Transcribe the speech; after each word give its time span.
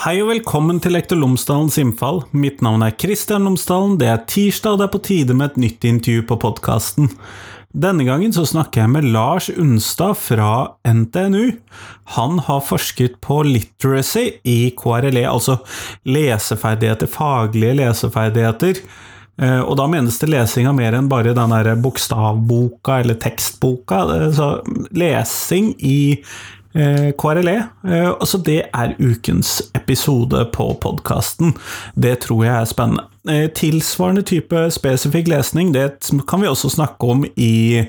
Hei 0.00 0.14
og 0.22 0.30
velkommen 0.30 0.78
til 0.80 0.94
Lektor 0.96 1.18
Lomsdalens 1.20 1.74
innfall. 1.76 2.22
Mitt 2.32 2.62
navn 2.64 2.80
er 2.86 2.94
Kristian 2.96 3.44
Lomsdalen. 3.44 3.98
Det 4.00 4.06
er 4.08 4.22
tirsdag, 4.24 4.72
og 4.72 4.78
det 4.80 4.84
er 4.86 4.92
på 4.94 5.00
tide 5.04 5.34
med 5.36 5.50
et 5.50 5.58
nytt 5.60 5.84
intervju 5.84 6.22
på 6.30 6.38
podkasten. 6.40 7.10
Denne 7.84 8.06
gangen 8.06 8.32
så 8.32 8.46
snakker 8.48 8.80
jeg 8.80 8.92
med 8.94 9.10
Lars 9.12 9.50
Unstad 9.52 10.16
fra 10.16 10.54
NTNU. 10.88 11.50
Han 12.16 12.40
har 12.46 12.62
forsket 12.64 13.18
på 13.20 13.42
literacy 13.44 14.40
i 14.40 14.70
KRLE, 14.78 15.26
altså 15.28 15.58
leseferdigheter, 16.08 17.10
faglige 17.12 17.76
leseferdigheter. 17.82 18.80
Eh, 19.36 19.60
og 19.60 19.76
da 19.82 19.84
menes 19.92 20.16
det 20.22 20.30
lesinga 20.32 20.72
mer 20.76 20.96
enn 20.96 21.12
bare 21.12 21.36
den 21.36 21.52
der 21.52 21.74
bokstavboka 21.76 23.02
eller 23.04 23.20
tekstboka. 23.20 24.00
Eh, 24.16 24.26
så 24.32 24.48
lesing 24.96 25.74
i 25.84 26.00
KRLE. 26.72 27.56
Eh, 27.88 28.08
altså 28.10 28.38
det 28.46 28.60
er 28.70 28.94
ukens 28.98 29.58
episode 29.74 30.44
på 30.54 30.68
podkasten. 30.82 31.54
Det 31.94 32.20
tror 32.26 32.44
jeg 32.46 32.54
er 32.54 32.70
spennende. 32.70 33.06
Eh, 33.28 33.48
tilsvarende 33.52 34.22
type 34.24 34.62
spesifikk 34.72 35.28
lesning 35.28 35.74
det 35.76 35.90
kan 36.30 36.40
vi 36.40 36.48
også 36.48 36.70
snakke 36.72 37.10
om 37.10 37.26
i 37.36 37.84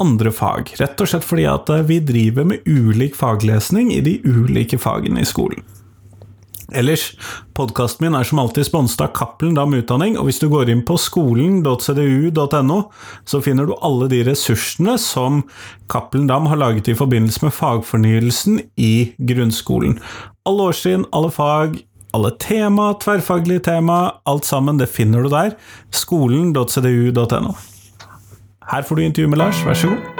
andre 0.00 0.32
fag. 0.34 0.74
Rett 0.80 1.00
og 1.00 1.10
slett 1.10 1.26
fordi 1.26 1.46
at 1.50 1.70
vi 1.88 2.00
driver 2.02 2.48
med 2.48 2.66
ulik 2.66 3.14
faglesning 3.18 3.92
i 3.94 4.02
de 4.04 4.18
ulike 4.24 4.80
fagene 4.80 5.22
i 5.22 5.28
skolen. 5.28 5.62
Ellers, 6.74 7.12
podkasten 7.54 8.04
min 8.04 8.16
er 8.18 8.26
som 8.26 8.40
alltid 8.42 8.66
sponset 8.66 9.04
av 9.04 9.12
Cappelen 9.16 9.54
Dam 9.56 9.74
Utdanning, 9.76 10.16
og 10.18 10.28
hvis 10.28 10.40
du 10.42 10.48
går 10.50 10.72
inn 10.72 10.82
på 10.86 10.96
skolen.cdu.no, 10.98 12.78
så 13.30 13.40
finner 13.44 13.68
du 13.68 13.76
alle 13.78 14.08
de 14.10 14.22
ressursene 14.26 14.96
som 15.00 15.44
Cappelen 15.92 16.26
Dam 16.30 16.48
har 16.50 16.60
laget 16.60 16.90
i 16.90 16.96
forbindelse 16.98 17.46
med 17.46 17.54
fagfornyelsen 17.54 18.60
i 18.74 18.94
grunnskolen. 19.18 20.00
Alle 20.48 20.70
årstrinn, 20.70 21.06
alle 21.14 21.30
fag, 21.34 21.78
alle 22.14 22.34
tema, 22.42 22.92
tverrfaglige 23.02 23.66
tema, 23.70 24.00
alt 24.26 24.46
sammen, 24.46 24.78
det 24.82 24.90
finner 24.90 25.24
du 25.24 25.32
der. 25.32 25.54
Skolen.cdu.no. 25.94 27.54
Her 28.70 28.82
får 28.82 28.96
du 28.96 29.06
intervju 29.06 29.30
med 29.30 29.42
Lars, 29.42 29.64
vær 29.66 29.78
så 29.78 29.94
god. 29.94 30.13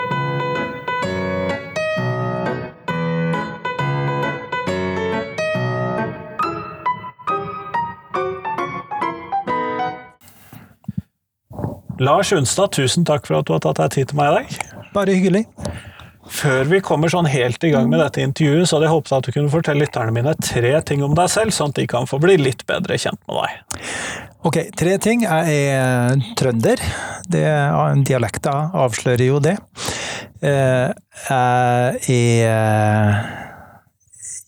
Lars 12.05 12.33
Unstad, 12.33 12.74
tusen 12.77 13.05
takk 13.08 13.24
for 13.28 13.41
at 13.41 13.48
du 13.48 13.55
har 13.55 13.62
tatt 13.64 13.80
deg 13.80 13.92
tid 13.94 14.10
til 14.10 14.19
meg 14.19 14.30
i 14.30 14.36
dag. 14.36 14.88
Bare 14.92 15.14
hyggelig. 15.16 15.44
Før 16.34 16.69
vi 16.70 16.80
kommer 16.84 17.12
sånn 17.12 17.28
helt 17.28 17.64
i 17.64 17.70
gang 17.72 17.88
med 17.91 18.00
dette 18.00 18.22
intervjuet, 18.24 18.69
så 18.69 18.77
hadde 18.77 18.88
jeg 18.88 18.94
håpet 18.94 19.14
at 19.16 19.27
du 19.27 19.33
kunne 19.34 19.52
fortelle 19.52 19.84
lytterne 19.84 20.14
mine 20.16 20.32
tre 20.41 20.72
ting 20.88 21.05
om 21.05 21.16
deg 21.16 21.28
selv, 21.32 21.52
sånn 21.52 21.72
at 21.72 21.80
de 21.80 21.86
kan 21.88 22.08
få 22.08 22.19
bli 22.22 22.38
litt 22.41 22.64
bedre 22.69 22.97
kjent 23.00 23.20
med 23.28 23.41
deg. 23.41 23.80
Ok, 24.44 24.58
tre 24.77 24.97
ting. 25.00 25.25
Jeg 25.25 25.60
er 25.72 26.25
trønder. 26.36 26.80
Det, 27.32 27.44
dialekta 28.08 28.55
avslører 28.84 29.25
jo 29.25 29.41
det. 29.44 29.56
Eh, 30.44 30.91
jeg 31.25 32.44
er 32.44 33.22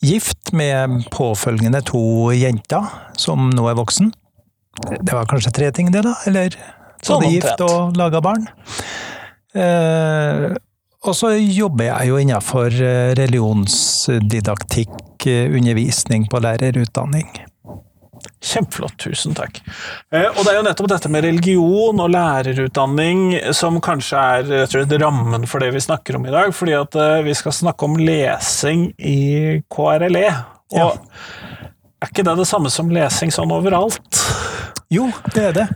gift 0.04 0.52
med 0.56 1.08
påfølgende 1.12 1.80
to 1.88 2.32
jenter, 2.36 2.88
som 3.20 3.48
nå 3.52 3.68
er 3.70 3.80
voksen. 3.80 4.12
Det 5.00 5.12
var 5.12 5.28
kanskje 5.28 5.54
tre 5.56 5.70
ting, 5.72 5.88
det, 5.92 6.04
da? 6.04 6.12
Eller? 6.28 6.56
Sånn 7.06 7.22
Både 7.22 7.32
gift 7.32 7.66
og 7.66 7.98
laga 7.98 8.22
barn. 8.24 8.46
Eh, 9.56 10.54
og 11.06 11.14
så 11.14 11.30
jobber 11.38 11.86
jeg 11.86 12.08
jo 12.10 12.16
innenfor 12.20 12.66
eh, 12.82 13.14
religionsdidaktikk, 13.18 15.26
eh, 15.30 15.52
undervisning 15.54 16.26
på 16.30 16.40
lærerutdanning. 16.42 17.28
Kjempeflott, 18.46 18.96
tusen 19.04 19.34
takk. 19.36 19.60
Eh, 20.10 20.26
og 20.26 20.42
det 20.42 20.50
er 20.50 20.56
jo 20.58 20.64
nettopp 20.66 20.90
dette 20.90 21.08
med 21.12 21.24
religion 21.26 21.96
og 22.02 22.10
lærerutdanning 22.10 23.18
som 23.54 23.78
kanskje 23.84 24.16
er 24.18 24.42
jeg 24.64 24.70
tror, 24.72 24.98
rammen 25.02 25.46
for 25.50 25.58
det 25.62 25.70
vi 25.76 25.86
snakker 25.86 26.12
om 26.18 26.24
i 26.26 26.34
dag. 26.34 26.48
Fordi 26.54 26.74
at 26.78 26.92
vi 27.26 27.34
skal 27.38 27.52
snakke 27.54 27.82
om 27.86 27.94
lesing 28.00 28.80
i 28.98 29.62
KRLE. 29.70 30.28
Og 30.74 30.82
ja. 30.82 30.90
er 32.02 32.08
ikke 32.10 32.26
det 32.26 32.34
det 32.40 32.50
samme 32.50 32.70
som 32.72 32.90
lesing 32.90 33.30
sånn 33.34 33.54
overalt? 33.54 34.10
Jo, 34.92 35.08
det 35.34 35.48
er 35.48 35.54
det. 35.56 35.66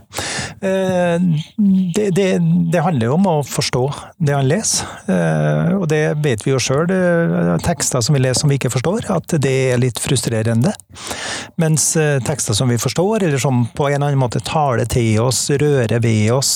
Eh, 0.63 1.21
det, 1.95 2.09
det, 2.15 2.27
det, 2.71 2.79
handler 2.79 3.09
jo 3.09 3.15
om 3.17 3.25
å 3.27 3.33
forstå 3.43 3.81
det 4.23 4.37
han 4.37 4.47
leser, 4.47 4.87
eh, 5.11 5.73
og 5.75 5.87
det 5.91 5.99
vet 6.23 6.45
vi 6.45 6.53
jo 6.53 6.61
sjøl. 6.63 6.87
Tekster 7.65 8.03
som 8.05 8.15
vi 8.15 8.21
leser 8.23 8.45
som 8.45 8.53
vi 8.53 8.59
ikke 8.59 8.71
forstår, 8.71 9.09
at 9.11 9.35
det 9.43 9.55
er 9.73 9.81
litt 9.81 9.99
frustrerende. 9.99 10.71
Mens 11.59 11.89
eh, 11.99 12.21
tekster 12.23 12.55
som 12.55 12.71
vi 12.71 12.79
forstår, 12.79 13.27
eller 13.27 13.41
som 13.41 13.65
på 13.75 13.89
en 13.89 13.97
eller 13.97 14.13
annen 14.13 14.23
måte 14.23 14.39
taler 14.47 14.87
til 14.87 15.19
oss, 15.25 15.43
rører 15.51 15.99
ved 15.99 16.31
oss, 16.37 16.53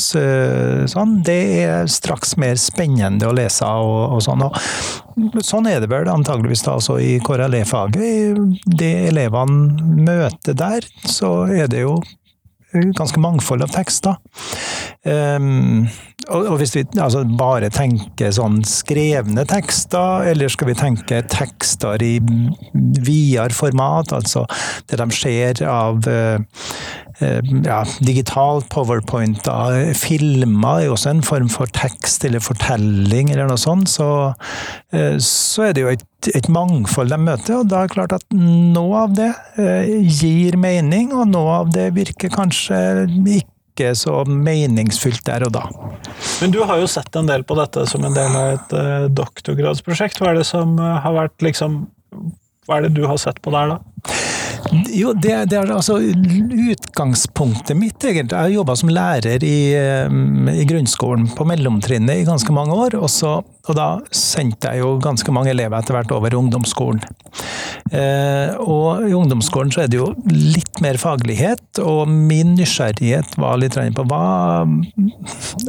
sånn, 0.96 1.20
det 1.28 1.40
er 1.66 1.92
straks 1.92 2.38
mer 2.40 2.56
spennende 2.62 3.28
å 3.28 3.36
lese 3.36 3.68
og, 3.68 4.16
og 4.16 4.24
sånn. 4.24 4.46
Og 4.46 5.42
sånn 5.44 5.68
er 5.68 5.84
det 5.84 5.92
vel 5.92 6.08
antageligvis 6.12 6.64
da 6.64 6.80
også 6.80 7.02
i 7.04 7.18
KRLE-faget. 7.26 8.46
Det 8.64 8.94
elevene 9.10 10.06
møter 10.08 10.56
der, 10.56 10.88
så 11.04 11.42
er 11.52 11.68
det 11.72 11.84
jo 11.84 12.00
ganske 12.98 13.22
mangfold 13.22 13.66
av 13.66 13.74
tekster. 13.76 14.20
Um, 15.06 15.88
og, 16.26 16.48
og, 16.48 16.56
hvis 16.58 16.74
vi 16.74 16.84
altså, 16.98 17.22
bare 17.38 17.70
tenker 17.74 18.34
sånn 18.34 18.62
skrevne 18.66 19.46
tekster, 19.50 20.26
eller 20.32 20.50
skal 20.52 20.72
vi 20.72 20.78
tenke 20.80 21.22
tekster 21.30 22.02
i 22.02 22.16
videre 22.74 23.54
format, 23.54 24.14
altså 24.16 24.46
det 24.90 25.00
de 25.02 25.10
ser 25.14 25.62
av 25.70 26.08
uh, 26.10 26.40
ja, 27.22 27.84
digitalt 28.02 28.68
powerpointer, 28.74 29.94
filmer 29.98 30.82
er 30.82 30.88
jo 30.88 30.96
også 30.98 31.14
en 31.14 31.24
form 31.26 31.52
for 31.54 31.70
tekst 31.78 32.26
eller 32.28 32.44
fortelling 32.44 33.32
eller 33.32 33.52
noe 33.52 33.62
sånt, 33.62 33.94
så, 33.94 34.10
uh, 34.34 35.16
så 35.22 35.70
er 35.70 35.78
det 35.78 35.86
jo 35.86 35.94
et, 35.94 36.08
et, 36.34 36.48
mangfold 36.52 37.12
de 37.14 37.20
møter, 37.22 37.60
og 37.60 37.70
da 37.72 37.82
er 37.82 37.90
det 37.90 37.96
klart 37.96 38.16
at 38.18 38.26
noe 38.36 39.04
av 39.06 39.16
det 39.18 39.32
uh, 39.60 39.90
gir 40.06 40.58
mening, 40.62 41.14
og 41.16 41.28
noe 41.32 41.60
av 41.62 41.74
det 41.76 41.90
virker 41.96 42.34
kanskje 42.34 42.80
ikke 43.40 43.92
så 43.98 44.22
meningsfylt 44.30 45.26
der 45.28 45.46
og 45.48 45.56
da. 45.58 45.66
Men 46.42 46.54
du 46.56 46.62
har 46.64 46.80
jo 46.80 46.88
sett 46.90 47.16
en 47.20 47.30
del 47.30 47.44
på 47.48 47.58
dette 47.60 47.84
som 47.92 48.06
en 48.08 48.16
del 48.16 48.38
av 48.40 48.54
et 48.56 48.78
uh, 48.78 49.08
doktorgradsprosjekt. 49.12 50.22
Hva 50.22 50.32
er 50.32 50.42
det 50.42 50.48
som 50.48 50.78
uh, 50.80 50.96
har 51.04 51.18
vært 51.18 51.46
liksom 51.46 51.84
Hva 52.66 52.80
er 52.80 52.88
det 52.88 52.96
du 52.98 53.04
har 53.06 53.20
sett 53.22 53.42
på 53.46 53.52
der, 53.54 53.76
da? 53.76 54.14
Jo, 54.74 55.12
det, 55.14 55.34
det, 55.52 55.58
er 55.60 55.72
altså 55.74 55.98
utgangspunktet 56.00 57.78
mitt, 57.78 58.00
egentlig. 58.02 58.34
Jeg 58.34 58.48
har 58.48 58.54
jobba 58.54 58.76
som 58.80 58.92
lærer 58.94 59.44
i, 59.46 59.58
eh, 59.78 60.16
i, 60.56 60.66
grunnskolen 60.68 61.28
på 61.38 61.46
mellomtrinnet 61.48 62.22
i 62.22 62.26
ganske 62.28 62.56
mange 62.56 62.74
år. 62.74 62.98
Og, 62.98 63.10
så, 63.12 63.38
og, 63.44 63.74
da 63.78 63.90
sendte 64.16 64.74
jeg 64.74 64.82
jo 64.82 64.96
ganske 65.04 65.36
mange 65.36 65.54
elever 65.54 65.78
etter 65.78 65.98
hvert 65.98 66.14
over 66.16 66.34
i 66.34 66.40
ungdomsskolen. 66.40 67.04
Eh, 67.94 68.58
og 68.64 69.06
i 69.06 69.14
ungdomsskolen 69.14 69.74
så 69.76 69.86
er 69.86 69.92
det 69.92 70.02
jo 70.02 70.12
litt 70.32 70.82
mer 70.84 70.98
faglighet, 71.02 71.84
og 71.84 72.10
min 72.10 72.56
nysgjerrighet 72.58 73.38
var 73.42 73.62
litt 73.62 73.78
på 73.96 74.08
hva, 74.10 74.66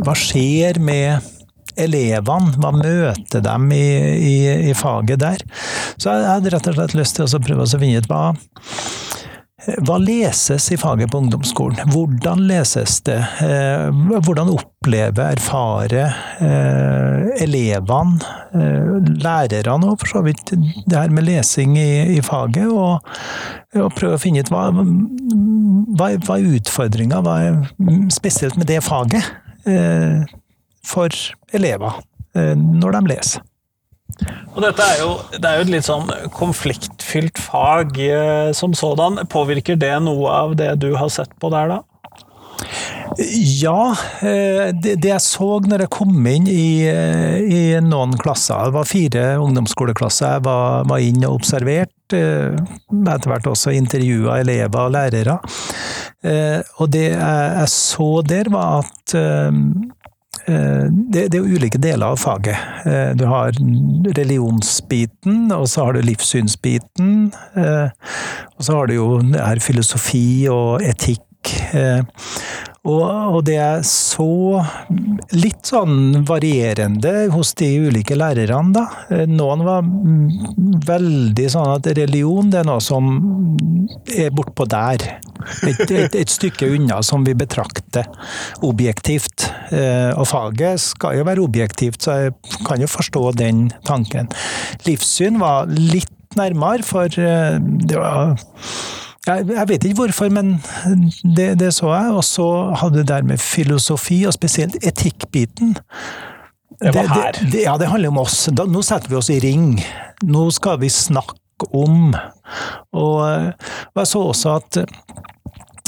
hva 0.07 0.15
skjer 0.17 0.81
med 0.81 1.36
elevene? 1.81 2.55
Hva 2.61 2.73
møter 2.77 3.45
dem 3.45 3.71
i, 3.75 3.87
i, 4.17 4.37
i, 4.71 4.75
faget 4.77 5.23
der? 5.23 5.45
Så 5.97 6.13
jeg 6.13 6.29
hadde 6.31 6.55
rett 6.55 6.71
og 6.71 6.79
slett 6.79 6.97
lyst 6.99 7.19
til 7.19 7.29
å 7.29 7.43
prøve 7.43 7.67
å 7.67 7.81
finne 7.81 8.03
ut 8.03 8.11
hva 8.11 8.25
hva 9.83 9.97
leses 9.99 10.69
i 10.71 10.77
faget 10.79 11.11
på 11.11 11.19
ungdomsskolen? 11.25 11.91
Hvordan 11.91 12.45
leses 12.47 13.01
det? 13.07 13.19
Eh, 13.43 13.89
hvordan 14.23 14.53
opplever, 14.53 15.33
erfarer 15.35 16.15
eh, 16.45 17.43
elevene, 17.43 18.21
eh, 18.55 19.11
lærerne 19.25 19.91
og 19.91 19.99
for 20.03 20.13
så 20.13 20.23
vidt 20.27 20.55
det 20.55 20.95
her 20.95 21.11
med 21.15 21.27
lesing 21.27 21.75
i, 21.81 21.91
i 22.15 22.23
faget? 22.25 22.69
Og, 22.71 23.11
og, 23.81 23.91
prøve 23.97 24.21
å 24.21 24.23
finne 24.23 24.45
ut 24.45 24.53
hva, 24.55 24.69
hva, 24.71 26.13
hva 26.15 26.39
er 26.39 26.59
utfordringa, 26.61 27.23
spesielt 28.15 28.61
med 28.61 28.71
det 28.71 28.83
faget? 28.87 29.35
For 30.87 31.13
elever 31.57 32.01
eh, 32.37 32.55
når 32.57 32.99
de 32.99 33.05
leser. 33.15 33.45
Og 34.55 34.63
dette 34.63 34.85
er 34.87 35.03
jo, 35.03 35.11
det 35.35 35.49
er 35.49 35.59
jo 35.59 35.67
et 35.67 35.75
litt 35.75 35.89
sånn 35.89 36.07
konfliktfylt 36.37 37.41
fag 37.43 37.99
eh, 38.01 38.53
som 38.57 38.77
sådan. 38.77 39.27
Påvirker 39.33 39.79
det 39.81 39.97
noe 40.07 40.33
av 40.33 40.57
det 40.59 40.73
du 40.83 40.93
har 40.97 41.11
sett 41.13 41.35
på 41.43 41.51
der, 41.53 41.75
da? 41.75 41.83
Ja, 43.17 43.93
eh, 44.25 44.71
det, 44.73 44.97
jeg 45.03 45.23
så 45.25 45.49
når 45.67 45.85
jeg 45.85 45.93
kom 45.93 46.15
inn 46.31 46.49
i, 46.49 46.87
i 46.87 47.61
noen 47.85 48.15
klasser, 48.21 48.69
det 48.69 48.77
var 48.77 48.89
fire 48.89 49.27
ungdomsskoleklasser 49.43 50.39
jeg 50.39 50.47
var, 50.47 50.87
var 50.89 51.05
inn 51.05 51.27
og 51.27 51.41
observert, 51.43 51.93
etter 52.07 53.29
hvert 53.33 53.51
også 53.51 53.75
intervjua 53.75 54.39
elever 54.45 54.87
og 54.87 54.95
lærere. 54.95 55.37
Og 56.79 56.91
det 56.95 57.09
jeg 57.11 57.71
så 57.73 58.11
der, 58.27 58.51
var 58.55 58.85
at 58.87 59.17
det, 60.47 61.27
det, 61.33 61.39
er 61.39 61.47
ulike 61.57 61.81
deler 61.83 62.15
av 62.15 62.21
faget. 62.23 62.57
Du 63.19 63.25
har 63.27 63.57
religionsbiten, 64.17 65.49
og 65.53 65.67
så 65.71 65.89
har 65.89 65.97
du 65.97 66.07
livssynsbiten. 66.07 67.33
Og 67.57 68.63
så 68.63 68.77
har 68.77 68.87
du 68.87 68.95
jo 68.95 69.09
filosofi 69.67 70.47
og 70.53 70.85
etikk. 70.87 71.25
Og, 72.87 73.03
og, 73.03 73.41
det 73.47 73.57
er 73.59 73.83
så 73.87 74.63
litt 75.35 75.67
sånn 75.67 76.23
varierende 76.29 77.27
hos 77.35 77.53
de 77.59 77.69
ulike 77.89 78.15
lærerne, 78.19 78.73
da. 78.77 79.25
Noen 79.27 79.65
var 79.67 79.87
veldig 80.87 81.49
sånn 81.53 81.73
at 81.75 81.89
religion 81.99 82.53
det 82.53 82.63
er 82.63 82.69
noe 82.69 82.83
som 82.85 83.11
er 84.15 84.31
bortpå 84.35 84.69
der. 84.71 85.03
Et, 85.67 85.83
et, 85.91 86.15
et, 86.15 86.31
stykke 86.31 86.69
unna 86.77 87.01
som 87.07 87.27
vi 87.27 87.35
betrakter 87.39 88.07
objektivt. 88.67 89.49
Eh, 89.75 90.13
og 90.15 90.27
faget 90.31 90.83
skal 90.83 91.19
jo 91.19 91.27
være 91.27 91.45
objektivt, 91.45 92.03
så 92.07 92.19
jeg 92.27 92.37
kan 92.67 92.83
jo 92.83 92.91
forstå 92.91 93.25
den 93.39 93.67
tanken. 93.87 94.31
Livssyn 94.87 95.41
var 95.43 95.71
litt 95.71 96.13
nærmere, 96.39 96.87
for 96.87 97.11
eh, 97.11 97.59
det 97.59 97.99
var 97.99 98.37
jeg, 99.27 99.47
jeg, 99.51 99.69
vet 99.69 99.85
ikke 99.85 100.03
hvorfor, 100.05 100.31
men 100.31 100.57
det, 101.37 101.57
det 101.61 101.73
så 101.75 101.91
jeg. 101.95 102.13
Og 102.15 102.25
så 102.27 102.49
hadde 102.81 103.03
det 103.03 103.09
der 103.11 103.27
med 103.27 103.43
filosofi, 103.43 104.23
og 104.27 104.37
spesielt 104.37 104.79
etikkbiten. 104.83 105.77
Det. 106.77 106.93
Det, 106.93 107.51
det, 107.53 107.63
ja, 107.65 107.77
det 107.81 107.89
handler 107.89 108.13
om 108.13 108.23
oss. 108.27 108.47
Da, 108.53 108.67
nå 108.69 108.83
setter 108.85 109.11
vi 109.11 109.19
oss 109.19 109.31
i 109.33 109.41
ring. 109.43 109.79
Nå 110.29 110.49
skal 110.55 110.81
vi 110.83 110.91
snakke 110.93 111.71
om. 111.73 112.13
Og, 112.93 113.23
og 113.23 114.03
jeg 114.03 114.11
så 114.11 114.23
også 114.29 114.55
at 114.61 114.81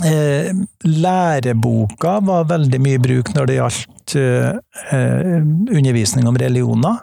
eh, 0.09 0.51
læreboka 0.89 2.19
var 2.25 2.49
veldig 2.51 2.81
mye 2.83 2.99
i 2.99 3.05
bruk 3.05 3.35
når 3.37 3.51
det 3.51 3.61
gjaldt 3.61 3.98
uh, 4.17 4.57
undervisning 4.93 6.29
om 6.29 6.39
religioner. 6.39 7.03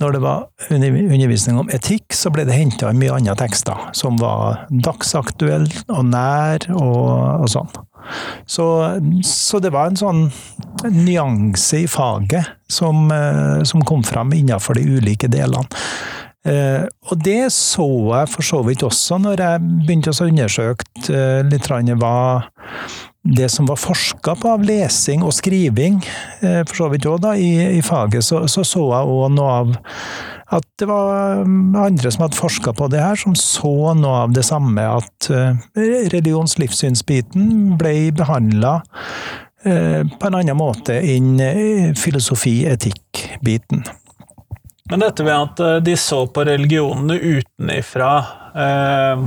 Når 0.00 0.16
det 0.16 0.22
var 0.24 0.46
undervisning 0.70 1.58
om 1.60 1.70
etikk, 1.74 2.14
så 2.14 2.30
ble 2.34 2.46
det 2.46 2.56
henta 2.56 2.92
mye 2.94 3.16
andre 3.16 3.36
tekster 3.38 3.88
som 3.96 4.20
var 4.20 4.66
dagsaktuelle 4.70 5.86
og 5.88 6.08
nær 6.12 6.68
og, 6.76 7.42
og 7.42 7.50
sånn. 7.52 7.70
Så, 8.46 8.66
så, 9.26 9.58
det 9.58 9.72
var 9.74 9.90
en 9.90 9.98
sånn 9.98 10.20
nyanse 10.94 11.82
i 11.82 11.88
faget 11.90 12.52
som, 12.70 13.08
uh, 13.10 13.64
som 13.66 13.82
kom 13.86 14.04
fram 14.06 14.34
innenfor 14.36 14.78
de 14.78 14.86
ulike 14.98 15.30
delene. 15.32 15.66
Uh, 16.46 16.86
og 17.10 17.18
det 17.26 17.48
så 17.50 17.86
jeg 18.12 18.30
for 18.30 18.46
så 18.46 18.60
vidt 18.62 18.84
også 18.86 19.16
når 19.18 19.40
jeg 19.42 19.62
begynte 19.80 20.12
å 20.14 20.28
undersøke 20.28 20.86
uh, 21.10 21.42
litt 21.42 21.66
hva 21.98 22.18
det 23.34 23.48
som 23.48 23.66
var 23.66 23.76
forska 23.76 24.34
på 24.34 24.50
av 24.54 24.64
lesing 24.64 25.24
og 25.26 25.34
skriving, 25.34 25.98
eh, 26.40 26.62
for 26.68 26.76
så 26.76 26.88
vidt 26.92 27.06
òg, 27.10 27.26
i, 27.34 27.78
i, 27.78 27.82
faget, 27.82 28.24
så, 28.24 28.44
så, 28.50 28.64
så 28.64 28.84
jeg 28.92 29.14
òg 29.16 29.30
noe 29.34 29.52
av 29.60 29.76
at 30.56 30.66
det 30.78 30.86
var 30.86 31.42
mm, 31.42 31.74
andre 31.74 32.10
som 32.14 32.22
hadde 32.22 32.38
forska 32.38 32.72
på 32.78 32.86
det 32.92 33.02
her, 33.02 33.18
som 33.18 33.34
så 33.38 33.94
noe 33.98 34.22
av 34.26 34.34
det 34.36 34.44
samme. 34.46 34.84
At 34.86 35.26
religionslivssynsbiten 35.26 36.12
religions- 36.14 36.58
livssynsbiten 36.62 37.78
ble 37.80 37.94
behandla 38.14 38.76
eh, 39.66 40.06
på 40.06 40.28
en 40.28 40.38
annen 40.38 40.58
måte 40.58 41.00
enn 41.02 41.40
filosofi-etikk-biten. 41.98 43.82
Men 44.86 45.02
dette 45.02 45.26
ved 45.26 45.34
at 45.34 45.82
de 45.82 45.96
så 45.98 46.20
på 46.30 46.44
religionene 46.46 47.18
utenifra, 47.18 48.12
eh, 48.54 49.26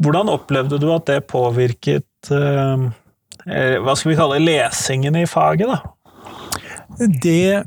hvordan 0.00 0.32
opplevde 0.32 0.78
du 0.80 0.88
at 0.94 1.04
det 1.10 1.26
påvirket 1.28 2.06
Hva 2.28 3.94
skal 3.96 4.10
vi 4.10 4.18
kalle 4.18 4.42
lesingen 4.42 5.16
i 5.16 5.26
faget, 5.30 5.70
da? 5.70 5.78
Det 7.22 7.62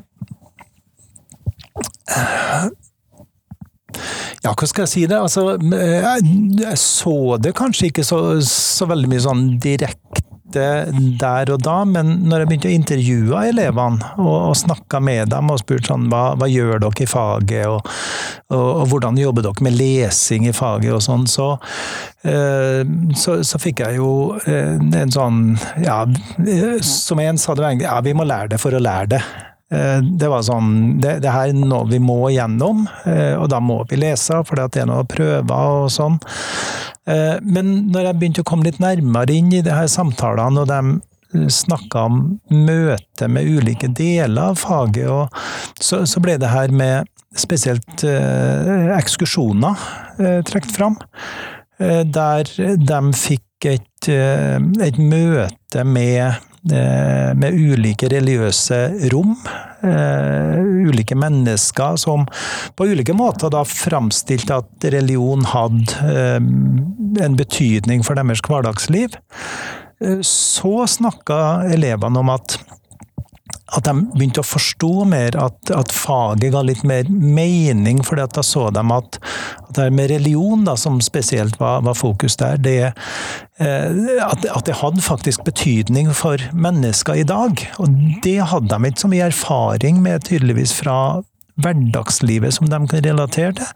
ja, 4.43 4.51
hva 4.51 4.67
skal 4.67 4.83
jeg 4.83 4.91
si 4.91 5.05
det? 5.07 5.17
Altså, 5.17 5.55
jeg 5.63 6.77
så 6.81 7.15
det 7.41 7.55
kanskje 7.57 7.89
ikke 7.89 8.05
så, 8.05 8.19
så 8.45 8.87
veldig 8.89 9.09
mye 9.11 9.23
sånn 9.23 9.43
direkte 9.63 10.22
der 10.53 11.51
og 11.53 11.61
da, 11.65 11.75
men 11.87 12.15
når 12.29 12.43
jeg 12.43 12.49
begynte 12.49 12.69
å 12.69 12.75
intervjue 12.77 13.43
elevene 13.49 14.11
og, 14.17 14.49
og 14.51 14.57
snakka 14.59 15.01
med 15.03 15.31
dem 15.33 15.51
og 15.53 15.61
spurte 15.61 15.91
sånn, 15.91 16.09
hva, 16.11 16.23
hva 16.39 16.49
gjør 16.49 16.83
dere 16.83 17.05
i 17.05 17.09
faget, 17.09 17.67
og, 17.69 17.93
og, 18.53 18.67
og, 18.67 18.83
hvordan 18.91 19.19
jobber 19.21 19.47
dere 19.47 19.67
med 19.67 19.77
lesing 19.79 20.47
i 20.49 20.55
faget 20.55 20.95
og 20.97 21.03
sånn, 21.05 21.25
så, 21.29 21.53
eh, 22.27 22.83
så, 23.19 23.39
så, 23.45 23.61
fikk 23.63 23.85
jeg 23.85 24.01
jo 24.01 24.11
eh, 24.43 24.77
en 25.03 25.13
sånn 25.13 25.41
ja, 25.83 26.03
som 26.83 27.21
en 27.23 27.41
sa 27.41 27.55
det 27.57 27.67
egentlig, 27.67 27.89
ja, 27.89 27.97
vi 28.03 28.15
må 28.17 28.27
lære 28.27 28.55
det 28.55 28.61
for 28.61 28.75
å 28.75 28.83
lære 28.83 29.15
det. 29.17 29.23
Eh, 29.73 29.99
det 30.03 30.29
var 30.29 30.43
sånn 30.45 30.99
det, 31.01 31.17
det, 31.23 31.31
her 31.33 31.49
er 31.49 31.57
noe 31.57 31.87
vi 31.89 31.99
må 32.03 32.19
gjennom, 32.33 32.85
eh, 33.09 33.33
og 33.39 33.47
da 33.53 33.61
må 33.63 33.79
vi 33.89 33.99
lese, 34.03 34.43
for 34.45 34.59
det 34.59 34.83
er 34.83 34.89
noen 34.89 35.09
prøver 35.09 35.79
og 35.79 35.89
sånn. 35.93 36.19
Eh, 37.09 37.39
men 37.41 37.73
når 37.93 38.09
jeg 38.09 38.19
begynte 38.19 38.45
å 38.45 38.49
komme 38.51 38.67
litt 38.67 38.81
nærmere 38.83 39.33
inn 39.33 39.49
i 39.53 39.63
de 39.65 39.73
her 39.73 39.89
samtalene, 39.91 40.63
og 40.63 40.69
de 40.69 41.49
snakka 41.49 42.05
om 42.11 42.19
møte 42.53 43.25
med 43.25 43.47
ulike 43.49 43.89
deler 43.89 44.51
av 44.51 44.59
faget, 44.61 45.33
så, 45.81 46.03
så 46.05 46.21
ble 46.21 46.37
det 46.37 46.51
her 46.51 46.69
med 46.69 47.09
spesielt 47.33 48.03
ekskursjoner 48.93 49.81
trukket 50.45 50.75
fram. 50.75 50.99
Der 51.81 52.51
de 52.77 52.99
fikk 53.17 53.65
et, 53.71 54.11
et 54.11 55.01
møte 55.01 55.87
med 55.89 56.37
med 56.63 57.57
ulike 57.59 58.07
religiøse 58.13 58.77
rom. 59.11 59.33
Uh, 59.83 60.87
ulike 60.87 61.15
mennesker 61.19 61.97
som 61.99 62.23
på 62.79 62.87
ulike 62.87 63.11
måter 63.19 63.51
da 63.51 63.65
framstilte 63.67 64.61
at 64.61 64.87
religion 64.93 65.43
hadde 65.51 65.97
uh, 66.07 66.37
en 67.25 67.35
betydning 67.39 68.05
for 68.07 68.15
deres 68.15 68.43
hverdagsliv. 68.47 69.19
Så 70.23 70.73
snakka 70.91 71.37
elevene 71.71 72.19
om 72.23 72.31
at 72.33 72.57
at 73.73 73.87
de 73.87 73.93
begynte 74.13 74.43
å 74.43 74.45
forstå 74.45 75.05
mer, 75.09 75.37
at, 75.39 75.71
at, 75.73 75.93
faget 75.93 76.53
ga 76.53 76.61
litt 76.65 76.83
mer 76.87 77.09
mening. 77.09 78.03
For 78.05 78.19
da 78.19 78.43
så 78.45 78.67
de 78.73 78.83
at, 78.95 79.19
at 79.63 79.73
det 79.79 79.89
med 79.95 80.11
religion, 80.13 80.65
da, 80.67 80.75
som 80.79 80.99
spesielt 81.03 81.59
var, 81.61 81.81
var 81.87 81.97
fokus 81.97 82.37
der, 82.41 82.61
det, 82.61 82.93
eh, 83.57 84.03
at, 84.25 84.45
at, 84.45 84.65
det 84.69 84.77
hadde 84.81 85.05
faktisk 85.05 85.45
betydning 85.47 86.11
for 86.13 86.41
mennesker 86.53 87.23
i 87.23 87.27
dag. 87.27 87.65
Og 87.81 87.99
det 88.25 88.39
hadde 88.53 88.69
de 88.73 88.91
ikke 88.91 89.05
så 89.05 89.11
mye 89.13 89.29
erfaring 89.31 90.01
med, 90.05 90.27
tydeligvis, 90.29 90.75
fra 90.77 90.97
hverdagslivet 91.61 92.55
som 92.55 92.69
de 92.69 92.79
kan 92.89 93.03
relatere 93.05 93.53
til, 93.53 93.67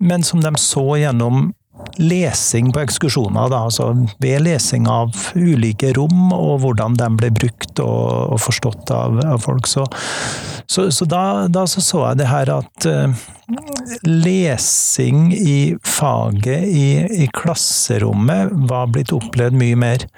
men 0.00 0.24
som 0.24 0.40
de 0.44 0.52
så 0.60 0.84
gjennom 1.00 1.50
lesing 2.00 2.72
på 2.72 2.82
ekskursjoner, 2.82 3.50
da, 3.52 3.64
altså 3.66 3.90
ved 4.22 4.44
lesing 4.46 4.86
av 4.90 5.12
ulike 5.36 5.92
rom, 5.96 6.32
og 6.34 6.62
hvordan 6.64 6.96
de 7.00 7.08
ble 7.18 7.32
brukt 7.34 7.82
og, 7.82 8.32
og 8.34 8.40
forstått 8.42 8.92
av, 8.94 9.20
av, 9.24 9.42
folk. 9.42 9.68
Så, 9.70 9.86
så, 10.66 10.88
så 10.94 11.08
da, 11.08 11.24
da 11.52 11.66
så, 11.68 11.84
så, 11.84 12.04
jeg 12.08 12.22
det 12.22 12.30
her 12.30 12.52
at 12.54 12.88
uh, 12.88 13.26
lesing 14.08 15.30
i 15.36 15.58
faget 15.84 16.66
i, 16.68 16.86
i, 17.24 17.28
klasserommet 17.34 18.52
var 18.70 18.90
blitt 18.94 19.14
opplevd 19.16 19.58
mye 19.58 19.78
mer 19.78 20.08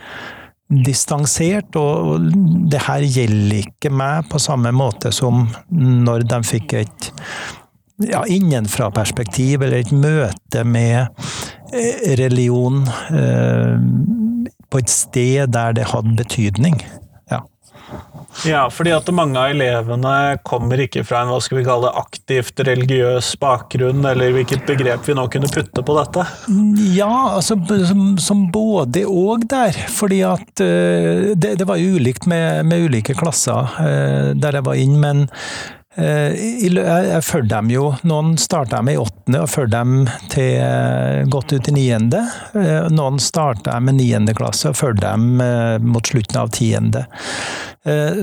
distansert, 0.85 1.77
og 1.77 2.25
det 2.73 2.81
her 2.87 3.05
gjelder 3.05 3.61
ikke 3.61 3.93
meg 3.93 4.31
på 4.31 4.41
samme 4.43 4.73
måte 4.75 5.13
som 5.15 5.45
når 5.71 6.25
de 6.31 6.41
fikk 6.47 6.79
et 6.81 7.11
ja, 7.97 8.25
innenfra-perspektiv, 8.27 9.63
eller 9.63 9.83
et 9.83 9.95
møte 9.95 10.65
med 10.67 11.07
eh, 11.73 12.13
religion 12.19 12.83
eh, 13.15 13.79
på 14.71 14.83
et 14.83 14.91
sted 14.91 15.55
der 15.55 15.77
det 15.77 15.91
hadde 15.93 16.17
betydning. 16.19 16.81
Ja. 17.31 17.45
ja, 18.49 18.65
fordi 18.73 18.91
at 18.97 19.11
mange 19.15 19.39
av 19.39 19.53
elevene 19.55 20.41
kommer 20.43 20.83
ikke 20.83 21.05
fra 21.07 21.23
en 21.23 21.31
hva 21.31 21.39
skal 21.45 21.61
vi 21.61 21.67
kalle 21.69 21.93
aktivt 22.01 22.65
religiøs 22.67 23.31
bakgrunn, 23.43 24.03
eller 24.11 24.35
hvilket 24.35 24.67
begrep 24.67 25.07
vi 25.07 25.15
nå 25.15 25.29
kunne 25.31 25.53
putte 25.55 25.87
på 25.87 25.97
dette? 26.01 26.27
Ja, 26.97 27.13
altså 27.37 27.61
som, 27.87 28.03
som 28.19 28.49
både 28.51 29.07
og 29.07 29.47
der. 29.51 29.79
Fordi 29.95 30.25
at 30.27 30.51
uh, 30.65 31.31
det, 31.31 31.55
det, 31.61 31.69
var 31.69 31.79
jo 31.79 31.95
ulikt 32.01 32.27
med, 32.27 32.67
med 32.67 32.91
ulike 32.91 33.15
klasser 33.19 33.71
der 34.35 34.59
jeg 34.59 34.67
var 34.67 34.83
inn, 34.83 34.99
men 34.99 35.27
Eh, 35.29 35.84
jeg 35.97 37.23
følger 37.23 37.51
dem 37.53 37.71
jo. 37.71 37.85
Noen 38.09 38.35
starter 38.41 38.83
med 38.83 38.97
i 38.97 39.03
åttende 39.03 39.43
og 39.45 39.51
følger 39.53 39.75
dem 39.77 40.09
til 40.33 40.57
eh, 40.59 41.21
godt 41.31 41.55
ut 41.55 41.71
i 41.71 41.75
niende. 41.77 42.25
Eh, 42.59 42.89
noen 42.91 43.21
starter 43.23 43.79
med 43.85 44.01
niende 44.01 44.35
klasse 44.35 44.73
og 44.73 44.79
følger 44.81 45.05
dem 45.07 45.39
mot 45.87 46.11
slutten 46.11 46.41
av 46.41 46.51
tiende. 46.55 47.07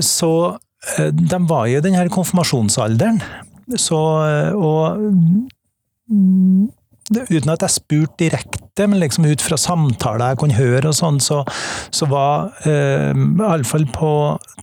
Så 0.02 0.32
de 0.98 1.38
var 1.46 1.68
jo 1.70 1.78
i 1.78 1.84
den 1.84 1.94
her 1.94 2.08
konfirmasjonsalderen. 2.10 3.20
Så, 3.78 3.98
og 4.58 4.98
uten 7.28 7.52
at 7.52 7.62
jeg 7.64 7.76
spurte 7.76 8.18
direkte, 8.24 8.86
men 8.88 9.00
liksom 9.02 9.28
ut 9.28 9.42
fra 9.44 9.56
samtaler 9.60 10.32
jeg 10.32 10.40
kunne 10.42 10.58
høre 10.58 10.88
og 10.90 10.96
sånn, 10.96 11.18
så, 11.22 11.38
så 11.94 12.04
var 12.10 12.32
eh, 12.68 13.12
iallfall 13.12 13.86
på 13.92 14.12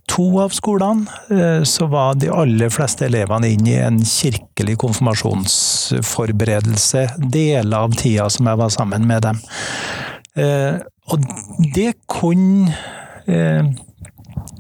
to 0.10 0.25
av 0.44 0.50
skolene, 0.56 1.03
eh, 1.34 1.63
så 1.68 1.84
var 1.91 2.15
de 2.20 2.27
aller 2.34 2.70
fleste 2.74 3.06
elevene 3.08 3.48
inne 3.56 3.72
i 3.72 3.84
en 3.86 4.00
kirkelig 4.06 4.75
konfirmasjonsforberedelse 4.82 7.01
deler 7.32 7.77
av 7.84 7.91
tida 8.00 8.25
som 8.34 8.44
jeg 8.50 8.58
var 8.63 8.72
sammen 8.74 9.03
med 9.10 9.20
dem. 9.27 9.38
Eh, 10.39 10.75
og 11.10 11.18
det 11.75 11.91
kunne 12.10 12.65
eh, 13.29 13.63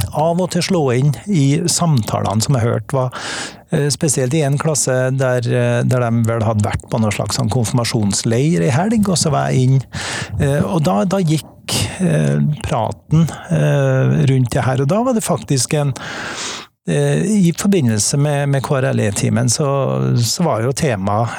av 0.07 0.39
og 0.41 0.49
til 0.53 0.65
slå 0.65 0.83
inn 0.95 1.13
i 1.27 1.61
samtalene 1.69 2.43
som 2.43 2.57
jeg 2.57 2.65
hørte, 2.65 2.95
var 2.95 3.13
eh, 3.71 3.87
spesielt 3.93 4.35
i 4.37 4.43
en 4.45 4.57
klasse 4.61 4.95
der, 5.15 5.45
eh, 5.45 5.79
der, 5.87 6.05
de 6.05 6.23
vel 6.29 6.45
hadde 6.47 6.65
vært 6.65 6.87
på 6.89 7.01
noen 7.01 7.15
slags 7.15 7.39
sånn 7.39 7.51
konfirmasjonsleir 7.53 8.65
i 8.65 8.73
helg, 8.73 9.09
og 9.09 9.19
så 9.19 9.33
var 9.33 9.49
jeg 9.51 9.67
inn. 9.67 9.83
Eh, 10.39 10.61
og 10.63 10.83
da, 10.87 11.03
da 11.09 11.21
gikk 11.23 11.47
praten 12.65 13.27
rundt 13.29 14.53
det 14.55 14.63
her, 14.65 14.81
og 14.81 14.87
da 14.89 15.03
var 15.05 15.13
det 15.13 15.21
faktisk 15.21 15.75
en 15.77 15.91
i 16.89 17.51
forbindelse 17.53 18.17
med, 18.17 18.49
med 18.49 18.63
KRLE-timen 18.65 19.51
så, 19.53 19.67
så, 20.17 20.45
var 20.47 20.63
jo 20.63 20.71
temaet 20.73 21.35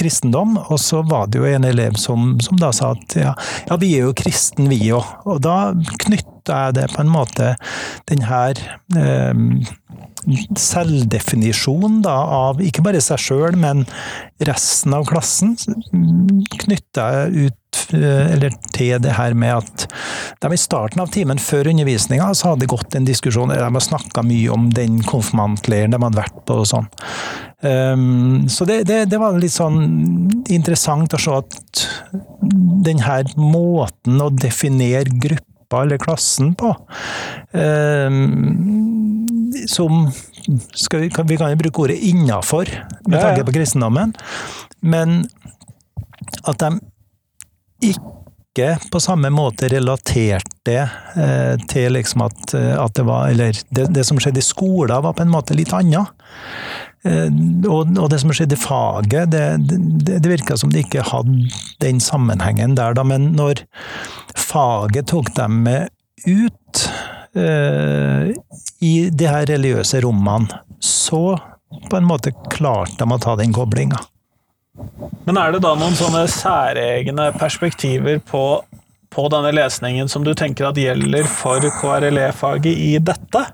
kristendom, 0.00 0.56
og 0.58 0.80
så 0.82 1.04
var 1.06 1.30
det 1.30 1.38
jo 1.38 1.46
en 1.46 1.68
elev 1.68 2.00
som, 2.00 2.32
som 2.42 2.58
da 2.58 2.72
sa 2.74 2.96
at 2.96 3.14
ja, 3.20 3.36
ja, 3.68 3.78
vi 3.78 3.92
er 4.00 4.08
jo 4.08 4.16
kristen 4.18 4.66
vi 4.72 4.80
òg. 4.96 5.12
Og 5.30 5.38
da 5.46 5.76
knytta 6.06 6.35
er 6.52 6.76
det 6.76 6.90
på 6.94 7.02
en 7.02 7.12
måte 7.12 7.54
den 8.10 8.26
her 8.28 8.58
eh, 8.96 9.34
selvdefinisjonen 10.58 12.00
da, 12.04 12.16
av 12.50 12.62
ikke 12.64 12.82
bare 12.86 13.02
seg 13.04 13.20
sjøl, 13.22 13.58
men 13.60 13.84
resten 14.46 14.94
av 14.96 15.06
klassen, 15.08 15.54
knytta 16.64 17.06
ut 17.30 17.82
eh, 17.94 18.34
eller 18.34 18.56
til 18.74 18.98
det 19.04 19.14
her 19.16 19.36
med 19.38 19.60
at 19.60 19.86
de 20.42 20.52
i 20.52 20.60
starten 20.60 21.02
av 21.02 21.12
timen 21.14 21.40
før 21.42 21.70
undervisninga 21.70 22.32
så 22.34 22.54
hadde 22.54 22.70
gått 22.70 22.98
en 22.98 23.08
diskusjon, 23.08 23.54
de 23.54 23.62
har 23.62 23.88
snakka 23.88 24.26
mye 24.26 24.52
om 24.52 24.70
den 24.74 25.00
konfirmantleiren 25.06 25.94
de 25.94 26.02
hadde 26.02 26.24
vært 26.24 26.40
på 26.48 26.60
og 26.62 26.70
sånn. 26.74 26.90
Um, 27.64 28.48
så 28.52 28.66
det, 28.68 28.82
det, 28.84 29.06
det, 29.08 29.16
var 29.18 29.38
litt 29.40 29.54
sånn 29.54 29.78
interessant 30.52 31.14
å 31.16 31.20
se 31.20 31.38
at 31.38 31.86
den 32.84 33.00
her 33.00 33.24
måten 33.40 34.20
å 34.20 34.28
definere 34.28 35.08
grupper 35.08 35.45
gruppa 35.66 35.82
eller 35.82 35.98
klassen 35.98 36.54
på. 36.54 36.76
Eh, 37.52 38.10
som 39.68 40.10
vi, 40.90 41.10
kan, 41.10 41.26
vi, 41.26 41.36
kan, 41.36 41.50
jo 41.50 41.56
bruke 41.56 41.80
ordet 41.80 41.96
'innafor' 41.96 42.68
med 43.08 43.20
tanke 43.20 43.44
på 43.44 43.52
kristendommen. 43.52 44.14
Men 44.80 45.28
at 46.44 46.58
de 46.58 46.80
ikke 47.82 48.78
på 48.90 49.00
samme 49.00 49.30
måte 49.30 49.68
relaterte 49.68 50.88
eh, 51.16 51.56
til 51.68 51.92
liksom 51.92 52.22
at, 52.22 52.54
at, 52.54 52.94
det 52.94 53.04
var 53.04 53.28
Eller 53.28 53.52
det, 53.68 53.86
det 53.92 54.04
som 54.04 54.18
skjedde 54.18 54.38
i 54.38 54.42
skolen, 54.42 55.02
var 55.02 55.12
på 55.12 55.22
en 55.22 55.30
måte 55.30 55.54
litt 55.54 55.72
annet. 55.72 56.06
Eh, 57.04 57.28
og, 57.68 57.98
og, 57.98 58.10
det 58.10 58.20
som 58.20 58.32
skjedde 58.32 58.56
i 58.56 58.62
faget, 58.62 59.30
det, 59.30 59.44
det, 59.68 60.22
det 60.22 60.30
virka 60.30 60.56
som 60.56 60.70
de 60.72 60.80
ikke 60.80 61.04
hadde 61.04 61.50
den 61.80 62.00
sammenhengen 62.00 62.76
der, 62.76 62.94
da. 62.94 63.04
Men 63.04 63.34
når 63.36 63.66
faget 64.36 65.08
tok 65.10 65.32
dem 65.36 65.62
med 65.66 65.88
ut 66.26 66.88
eh, 67.36 68.32
i 68.80 68.94
de 69.10 69.28
her 69.28 69.46
religiøse 69.48 70.00
rommene, 70.04 70.62
så 70.80 71.38
på 71.90 71.98
en 71.98 72.06
måte 72.08 72.32
klarte 72.52 73.02
de 73.02 73.16
å 73.16 73.20
ta 73.22 73.36
den 73.38 73.54
koblinga. 73.56 73.98
Men 75.24 75.38
er 75.40 75.54
det 75.54 75.62
da 75.64 75.72
noen 75.78 75.96
sånne 75.96 76.26
særegne 76.30 77.30
perspektiver 77.40 78.20
på, 78.28 78.44
på 79.12 79.28
denne 79.32 79.52
lesningen 79.56 80.10
som 80.12 80.24
du 80.24 80.34
tenker 80.36 80.68
at 80.68 80.80
gjelder 80.80 81.28
for 81.30 81.64
KRLE-faget 81.80 82.84
i 82.86 82.92
dette? 83.00 83.46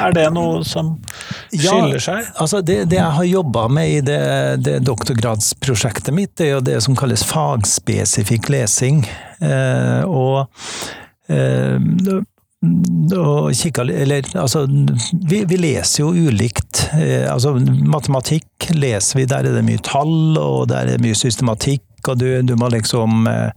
Er 0.00 0.16
det 0.16 0.26
noe 0.34 0.64
som 0.66 0.94
skiller 1.52 2.02
seg? 2.02 2.24
Ja, 2.24 2.34
altså 2.44 2.62
det, 2.64 2.82
det, 2.90 2.98
jeg 3.00 3.16
har 3.18 3.28
jobba 3.28 3.66
med 3.72 3.92
i 3.98 4.00
det, 4.04 4.20
det, 4.64 4.78
doktorgradsprosjektet 4.88 6.14
mitt, 6.16 6.34
det 6.40 6.48
er 6.48 6.56
jo 6.56 6.66
det 6.70 6.80
som 6.86 6.98
kalles 6.98 7.24
fagspesifikk 7.28 8.50
lesing. 8.52 9.04
Eh, 9.44 10.02
og 10.08 10.46
eh, 11.30 12.20
og 13.16 13.54
kikka 13.56 13.86
Eller 13.88 14.26
altså 14.36 14.66
vi, 14.68 15.44
vi, 15.48 15.56
leser 15.56 16.02
jo 16.02 16.28
ulikt. 16.28 16.90
Eh, 16.92 17.24
altså 17.32 17.54
matematikk 17.88 18.70
leser 18.76 19.18
vi, 19.18 19.28
der 19.28 19.48
er 19.48 19.56
det 19.56 19.64
mye 19.64 19.80
tall, 19.84 20.36
og 20.36 20.68
der 20.68 20.84
er 20.84 20.98
det 20.98 21.04
mye 21.04 21.16
systematikk. 21.16 21.86
Og 22.08 22.16
du, 22.20 22.42
du 22.42 22.54
må 22.56 22.68
liksom 22.72 23.26
eh, 23.28 23.50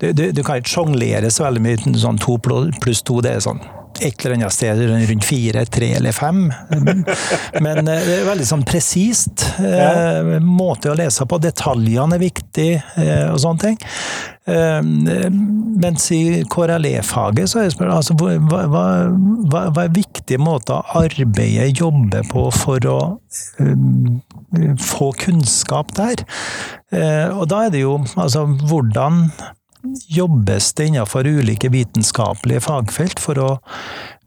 Du, 0.00 0.32
du, 0.32 0.42
kan 0.42 0.60
ikke 0.60 0.72
sjonglere 0.72 1.30
så 1.30 1.46
veldig 1.46 1.64
mye. 1.64 1.96
Sånn 2.00 2.20
to 2.20 2.38
pluss 2.40 3.04
to, 3.04 3.20
det 3.24 3.36
er 3.36 3.44
sånn 3.44 3.60
et 4.04 4.24
eller 4.24 4.36
annet 4.36 4.54
sted 4.54 4.80
rundt 4.90 5.26
fire, 5.26 5.64
tre 5.72 5.90
eller 5.98 6.14
fem. 6.16 6.46
Men 7.64 7.82
eh, 7.82 8.06
det 8.06 8.16
er 8.20 8.28
veldig 8.28 8.48
sånn 8.48 8.64
presist 8.66 9.46
ja. 9.62 10.38
måte 10.42 10.92
å 10.92 10.96
lese 10.98 11.26
på. 11.28 11.40
Detaljene 11.42 12.18
er 12.18 12.22
viktig 12.22 12.70
og 13.32 13.38
sånne 13.42 13.62
ting. 13.62 13.78
Mens 14.46 16.06
i 16.14 16.20
KRLE-faget 16.52 17.50
så 17.50 17.64
er 17.64 17.72
det 17.72 17.88
altså, 17.90 18.14
hva, 18.20 18.62
hva, 18.70 18.84
hva, 19.50 19.82
er 19.82 19.94
viktige 19.96 20.38
måter 20.38 20.78
å 20.78 21.02
arbeide, 21.02 21.66
jobbe 21.74 22.22
på 22.30 22.46
for 22.54 22.86
å 22.86 22.98
um, 23.58 24.20
få 24.78 25.10
kunnskap 25.24 25.96
der? 25.98 26.22
Og 27.34 27.48
da 27.50 27.64
er 27.66 27.74
det 27.74 27.82
jo 27.82 27.98
altså 28.14 28.46
hvordan 28.46 29.26
jobbes 30.08 30.72
det 30.74 30.86
innenfor 30.90 31.26
ulike 31.26 31.70
vitenskapelige 31.72 32.62
fagfelt 32.64 33.20
for 33.22 33.40
å 33.40 33.48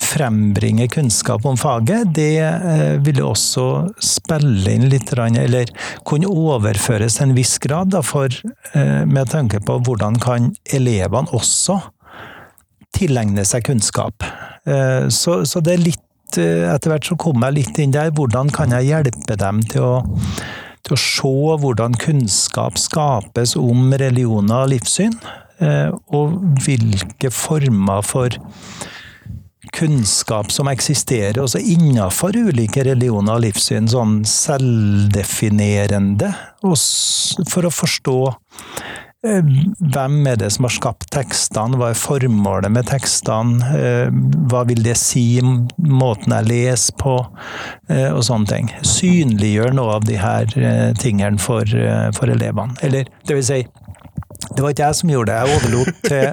frembringe 0.03 0.87
kunnskap 0.91 1.45
om 1.45 1.57
faget. 1.59 2.13
Det 2.15 2.39
eh, 2.41 2.95
ville 3.03 3.25
også 3.25 3.65
spille 4.03 4.75
inn 4.75 4.87
litt, 4.91 5.13
eller 5.13 5.71
kunne 6.07 6.31
overføres 6.31 7.19
til 7.19 7.29
en 7.29 7.37
viss 7.37 7.57
grad, 7.61 7.95
for, 8.05 8.33
eh, 8.73 9.05
med 9.05 9.31
tanke 9.33 9.61
på 9.65 9.79
hvordan 9.85 10.19
kan 10.23 10.51
elevene 10.73 11.31
også 11.35 11.79
tilegne 12.95 13.45
seg 13.45 13.67
kunnskap. 13.67 14.25
Eh, 14.65 15.09
så, 15.13 15.43
så 15.45 15.63
det 15.63 15.77
er 15.77 15.89
litt 15.89 16.05
Etter 16.29 16.91
hvert 16.91 17.07
så 17.07 17.15
kom 17.17 17.41
jeg 17.41 17.55
litt 17.55 17.79
inn 17.81 17.89
der. 17.95 18.11
Hvordan 18.13 18.51
kan 18.53 18.69
jeg 18.69 18.91
hjelpe 18.91 19.33
dem 19.41 19.63
til 19.65 19.81
å 19.81 19.93
til 20.85 20.95
å 20.95 21.01
se 21.01 21.59
hvordan 21.61 21.97
kunnskap 22.01 22.79
skapes 22.79 23.55
om 23.59 23.91
religioner 23.93 24.65
og 24.65 24.73
livssyn. 24.73 25.15
Eh, 25.59 25.91
og 26.15 26.37
hvilke 26.63 27.27
former 27.35 27.99
for 28.05 28.29
kunnskap 29.75 30.53
som 30.55 30.69
eksisterer 30.71 31.41
også 31.43 31.59
innenfor 31.59 32.37
ulike 32.39 32.85
religioner 32.87 33.35
og 33.35 33.43
livssyn, 33.43 33.89
sånn 33.91 34.23
selvdefinerende, 34.27 36.31
for 36.63 37.67
å 37.67 37.71
forstå 37.73 38.15
eh, 39.27 39.43
hvem 39.91 40.15
er 40.31 40.37
det 40.39 40.49
som 40.55 40.63
har 40.65 40.73
skapt 40.77 41.09
tekstene, 41.13 41.77
hva 41.77 41.87
er 41.91 41.99
formålet 41.99 42.71
med 42.73 42.87
tekstene, 42.89 43.59
eh, 43.75 44.07
hva 44.49 44.61
vil 44.71 44.81
det 44.87 44.95
si, 44.97 45.41
måten 45.43 46.33
jeg 46.37 46.49
leser 46.49 46.93
på, 47.03 47.15
og 47.99 48.23
sånne 48.25 48.47
ting. 48.47 48.71
Synliggjør 48.85 49.71
noe 49.75 49.99
av 49.99 50.03
de 50.07 50.15
her 50.21 50.45
tingene 51.01 51.39
for, 51.41 51.65
for 52.15 52.27
elevene. 52.31 52.77
Eller 52.85 53.03
det 53.27 53.35
vil 53.35 53.45
si, 53.45 53.63
det 54.55 54.61
var 54.63 54.69
ikke 54.73 54.87
jeg 54.87 54.95
som 54.99 55.09
gjorde 55.13 55.31
det. 55.31 55.37
Jeg 55.39 55.47
overlot 55.57 55.93
til 56.09 56.25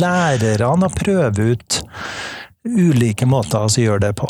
lærerne 0.00 0.84
å 0.88 0.94
prøve 0.94 1.40
ut 1.54 1.70
ulike 2.66 3.26
måter 3.28 3.60
å 3.64 3.68
gjøre 3.70 4.02
det 4.08 4.14
på. 4.20 4.28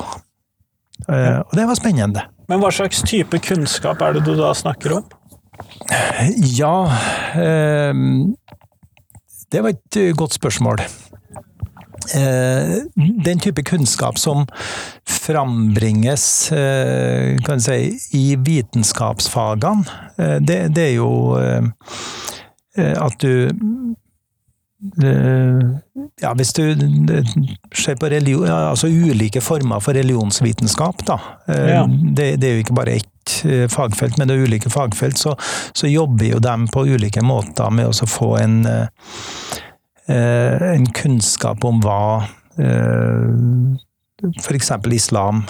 Eh, 1.09 1.39
og 1.41 1.53
det 1.57 1.67
var 1.69 1.77
spennende. 1.79 2.23
Men 2.51 2.61
hva 2.63 2.71
slags 2.75 3.03
type 3.07 3.39
kunnskap 3.45 4.03
er 4.05 4.11
det 4.17 4.23
du 4.27 4.35
da 4.39 4.51
snakker 4.57 4.91
om? 5.01 5.05
Ja 6.57 6.89
eh, 7.37 7.95
Det 9.53 9.61
var 9.61 9.71
et 9.75 9.97
godt 10.17 10.35
spørsmål. 10.37 10.77
Eh, 12.17 12.77
den 12.97 13.39
type 13.43 13.63
kunnskap 13.67 14.19
som 14.19 14.47
frambringes 15.07 16.51
kan 17.47 17.61
si, 17.63 17.79
i 18.17 18.37
vitenskapsfagene, 18.41 19.85
det, 20.43 20.75
det 20.75 20.85
er 20.89 20.95
jo 20.97 21.11
Eh, 21.39 21.63
at 22.79 23.19
du 23.19 23.51
eh, 25.03 25.63
ja, 26.23 26.33
hvis 26.37 26.53
du 26.57 26.63
ser 27.75 27.99
på 28.01 28.07
religion, 28.13 28.47
altså 28.49 28.89
ulike 28.89 29.41
former 29.43 29.83
for 29.83 29.97
religionsvitenskap, 29.97 31.05
da. 31.09 31.19
Eh, 31.49 31.71
ja. 31.75 31.85
Det, 31.89 32.37
det, 32.41 32.49
er 32.49 32.55
jo 32.55 32.65
ikke 32.65 32.79
bare 32.79 32.99
ett 33.01 33.35
fagfelt, 33.71 34.19
men 34.19 34.29
det 34.29 34.37
er 34.37 34.47
ulike 34.49 34.71
fagfelt. 34.73 35.19
Så, 35.19 35.35
så 35.77 35.91
jobber 35.91 36.27
jo 36.33 36.39
de 36.43 36.57
på 36.73 36.87
ulike 36.89 37.23
måter 37.25 37.71
med 37.75 37.91
å 37.91 38.09
få 38.09 38.37
en, 38.41 38.65
en 40.09 40.87
kunnskap 40.97 41.65
om 41.69 41.83
hva 41.85 42.01
f.eks. 44.41 44.73
islam 44.97 45.45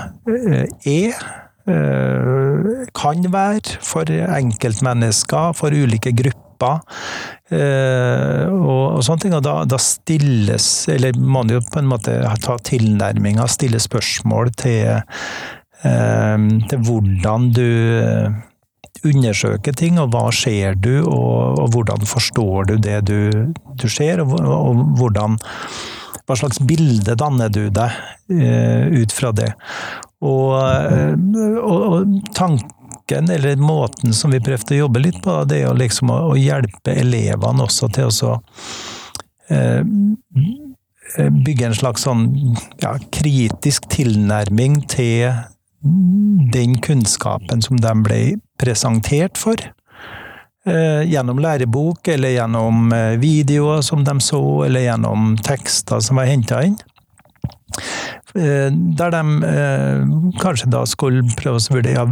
er. 0.85 1.25
kan 3.01 3.33
være 3.33 3.79
for 3.87 4.11
enkeltmennesker, 4.11 5.57
for 5.57 5.71
ulike 5.75 6.13
grupper. 6.13 6.50
Og, 7.55 8.85
og 8.99 9.01
sånne 9.07 9.25
ting. 9.25 9.35
Og 9.39 9.43
da, 9.47 9.57
da, 9.69 9.81
stilles, 9.81 10.69
eller 10.93 11.17
man 11.19 11.51
jo 11.51 11.63
på 11.67 11.81
en 11.81 11.91
måte 11.91 12.19
ta 12.45 12.59
tilnærminga, 12.69 13.49
stille 13.51 13.81
spørsmål 13.83 14.53
til, 14.61 15.03
til 15.81 16.87
hvordan 16.87 17.51
du 17.57 17.67
undersøke 19.07 19.73
ting, 19.77 19.99
og 20.01 20.13
hva 20.15 20.27
ser 20.35 20.77
du, 20.81 20.93
og, 21.07 21.61
og 21.61 21.73
hvordan 21.75 22.05
forstår 22.09 22.71
du 22.71 22.75
det 22.83 22.99
du, 23.09 23.19
du 23.81 23.89
ser, 23.89 24.23
og, 24.25 24.37
og, 24.41 24.85
hvordan 25.01 25.41
Hva 26.29 26.37
slags 26.39 26.61
bilde 26.63 27.17
danner 27.19 27.49
du 27.51 27.65
deg 27.75 27.95
uh, 28.31 28.85
ut 28.95 29.15
fra 29.15 29.33
det? 29.35 29.49
Og, 30.23 30.53
og, 30.55 31.73
og, 31.75 32.13
tanken, 33.11 33.31
eller 33.31 33.57
måten 33.57 34.15
som 34.15 34.31
vi 34.31 34.41
prøvde 34.41 34.75
å 34.75 34.85
jobbe 34.87 35.01
litt 35.01 35.23
på, 35.23 35.45
det 35.45 35.63
er 35.65 35.75
liksom 35.75 36.11
å, 36.11 36.37
hjelpe 36.37 36.95
elevene 36.95 37.65
også 37.65 37.89
til 37.93 38.09
å 38.09 38.41
uh, 39.51 39.83
bygge 41.31 41.67
en 41.67 41.75
slags 41.75 42.03
sånn 42.07 42.55
ja, 42.81 42.97
kritisk 43.11 43.89
tilnærming 43.91 44.83
til 44.87 45.33
den 46.53 46.79
kunnskapen 46.81 47.63
som 47.63 47.81
de 47.81 47.93
ble 48.05 48.21
presentert 48.61 49.39
for. 49.41 49.57
Eh, 50.69 51.09
gjennom 51.09 51.39
lærebok, 51.41 52.07
eller 52.13 52.35
gjennom 52.35 52.93
eh, 52.93 53.17
videoer 53.17 53.81
som 53.81 54.05
de 54.05 54.13
så, 54.21 54.43
eller 54.67 54.85
gjennom 54.85 55.39
tekster 55.41 56.03
som 56.05 56.21
var 56.21 56.29
henta 56.29 56.61
inn. 56.69 56.77
Eh, 58.39 58.69
der 58.71 59.15
de 59.15 59.23
kanskje 60.41 60.71
da 60.71 60.85
skulle 60.89 61.25
prøve 61.39 61.59
å 61.59 61.75
vurdere 61.75 61.97
ja, 61.97 62.07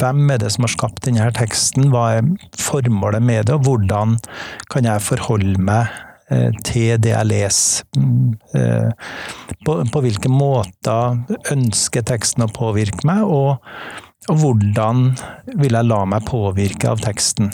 hvem 0.00 0.32
er 0.32 0.40
det 0.42 0.52
som 0.54 0.66
har 0.66 0.72
skapt 0.72 1.04
denne 1.04 1.28
teksten, 1.36 1.90
hva 1.92 2.08
er 2.18 2.32
formålet 2.60 3.24
med 3.24 3.46
det, 3.48 3.58
og 3.58 3.68
hvordan 3.68 4.16
kan 4.72 4.88
jeg 4.88 5.06
forholde 5.06 5.60
meg 5.60 6.02
til 6.66 6.96
det 6.98 7.12
jeg 7.12 7.26
leser. 7.30 7.84
Mm, 7.94 8.32
på, 9.62 9.76
på 9.94 10.00
hvilke 10.02 10.26
måter 10.26 11.20
ønsker 11.54 12.02
teksten 12.02 12.42
å 12.42 12.50
påvirke 12.50 13.06
meg, 13.06 13.22
og 13.22 13.62
og 14.26 14.40
hvordan 14.42 15.12
vil 15.60 15.76
jeg 15.76 15.86
la 15.86 16.00
meg 16.08 16.26
påvirke 16.26 16.90
av 16.90 17.02
teksten? 17.04 17.52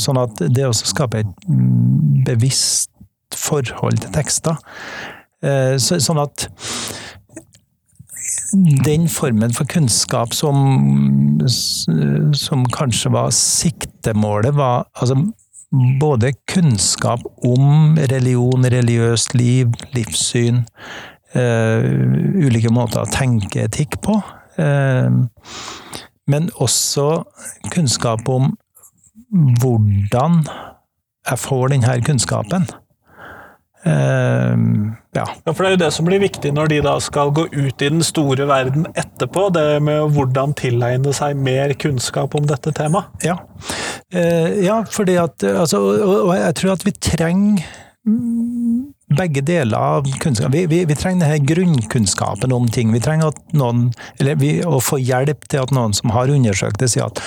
Sånn 0.00 0.20
at 0.20 0.40
det 0.40 0.64
også 0.64 0.88
skaper 0.88 1.24
et 1.24 1.48
mm, 1.48 2.22
bevisst 2.24 2.90
forhold 3.36 4.00
til 4.00 4.14
tekster. 4.14 4.56
Eh, 5.44 5.76
sånn 5.76 6.22
at 6.22 6.46
den 8.84 9.08
formen 9.08 9.52
for 9.54 9.66
kunnskap 9.70 10.34
som, 10.34 10.56
som 12.34 12.64
kanskje 12.74 13.10
var 13.14 13.32
siktemålet, 13.34 14.54
var 14.56 14.86
altså 14.94 15.18
både 16.00 16.32
kunnskap 16.50 17.24
om 17.44 17.96
religion, 18.10 18.64
religiøst 18.64 19.34
liv, 19.34 19.72
livssyn, 19.94 20.62
uh, 21.34 21.82
ulike 22.46 22.70
måter 22.70 23.02
å 23.02 23.10
tenke 23.10 23.66
etikk 23.66 23.98
på. 24.04 24.20
Uh, 24.58 25.24
men 26.30 26.48
også 26.62 27.24
kunnskap 27.74 28.28
om 28.30 28.54
hvordan 29.60 30.44
jeg 31.24 31.40
får 31.40 31.68
denne 31.74 32.00
kunnskapen. 32.06 32.68
Uh, 33.84 34.56
ja. 35.14 35.24
ja. 35.44 35.52
For 35.52 35.60
det 35.60 35.68
er 35.68 35.74
jo 35.74 35.82
det 35.84 35.90
som 35.92 36.08
blir 36.08 36.22
viktig 36.22 36.54
når 36.56 36.72
de 36.72 36.80
da 36.86 36.94
skal 37.04 37.32
gå 37.36 37.46
ut 37.52 37.84
i 37.84 37.90
den 37.92 38.04
store 38.06 38.48
verden 38.48 38.88
etterpå. 38.96 39.50
Det 39.54 39.66
med 39.84 40.16
hvordan 40.16 40.56
tilegne 40.58 41.14
seg 41.16 41.36
mer 41.36 41.76
kunnskap 41.76 42.36
om 42.38 42.48
dette 42.48 42.72
temaet. 42.76 43.12
Ja, 43.26 43.38
uh, 44.16 44.50
ja 44.64 44.82
fordi 44.90 45.18
at 45.20 45.44
altså, 45.54 45.82
og, 45.94 46.14
og 46.30 46.36
jeg 46.38 46.60
tror 46.60 46.76
at 46.78 46.86
vi 46.88 46.96
trenger 47.12 47.82
begge 49.14 49.40
deler 49.40 49.78
av 49.78 50.18
kunnskap. 50.20 50.52
Vi, 50.52 50.66
vi, 50.66 50.84
vi, 50.84 50.94
trenger 50.96 51.24
denne 51.26 51.46
grunnkunnskapen 51.46 52.52
om 52.52 52.66
ting. 52.68 52.92
Vi 52.92 53.00
trenger 53.00 53.30
at 53.32 53.54
noen, 53.56 53.86
eller 54.20 54.36
vi, 54.40 54.58
å 54.66 54.80
få 54.82 54.98
hjelp 55.00 55.46
til 55.48 55.62
at 55.62 55.72
noen 55.74 55.94
som 55.96 56.12
har 56.12 56.32
undersøkt 56.32 56.82
det, 56.82 56.90
sier 56.92 57.08
at 57.08 57.22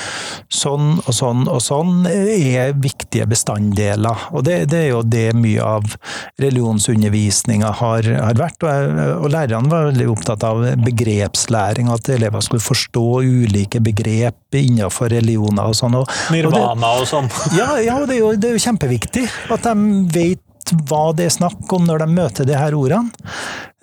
sånn 0.53 0.99
og 0.99 1.13
sånn 1.15 1.45
og 1.49 1.61
sånn 1.63 2.05
er 2.09 2.75
viktige 2.77 3.27
bestanddeler. 3.29 4.27
Og 4.37 4.45
det, 4.47 4.59
det 4.73 4.83
er 4.85 4.89
jo 4.91 5.03
det 5.05 5.31
mye 5.37 5.65
av 5.65 5.97
religionsundervisninga 6.43 7.73
har, 7.81 8.09
har, 8.13 8.37
vært. 8.37 8.65
Og, 8.67 9.03
og 9.23 9.29
lærerne 9.33 9.73
var 9.73 9.89
veldig 9.91 10.09
opptatt 10.13 10.45
av 10.47 10.65
begrepslæring, 10.85 11.91
at 11.93 12.09
elever 12.13 12.45
skulle 12.45 12.65
forstå 12.65 13.05
ulike 13.25 13.81
begrep 13.81 14.57
innenfor 14.57 15.13
religioner 15.13 15.71
og 15.71 15.77
sånn. 15.77 15.97
Nirvana 16.33 16.97
og, 16.99 17.07
sånn. 17.09 17.31
Ja, 17.57 17.77
ja 17.81 18.01
det, 18.05 18.17
er 18.17 18.21
jo, 18.21 18.33
det 18.37 18.51
er 18.51 18.59
jo 18.59 18.65
kjempeviktig 18.67 19.25
at 19.53 19.65
de 19.65 20.03
vet 20.13 20.43
hva 20.87 21.11
det 21.17 21.27
er 21.27 21.35
snakk 21.37 21.73
om 21.73 21.87
når 21.87 22.03
de 22.03 22.07
møter 22.11 22.47
de 22.47 22.57
her 22.57 22.75
ordene. 22.77 23.11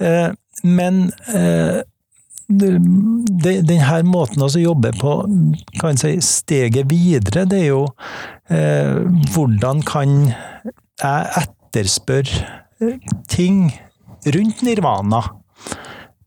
Eh, 0.03 0.31
men 0.65 1.07
eh, 1.35 1.83
denne 2.49 4.01
måten 4.09 4.45
å 4.45 4.51
jobbe 4.51 4.93
på, 5.01 5.15
kan 5.81 6.01
si 6.01 6.17
steget 6.25 6.91
videre, 6.91 7.47
det 7.49 7.63
er 7.63 7.71
jo 7.71 7.87
eh, 8.53 9.01
hvordan 9.35 9.83
kan 9.89 10.19
jeg 10.29 11.33
etterspørre 11.41 12.93
ting 13.33 13.67
rundt 14.35 14.63
nirvana 14.65 15.23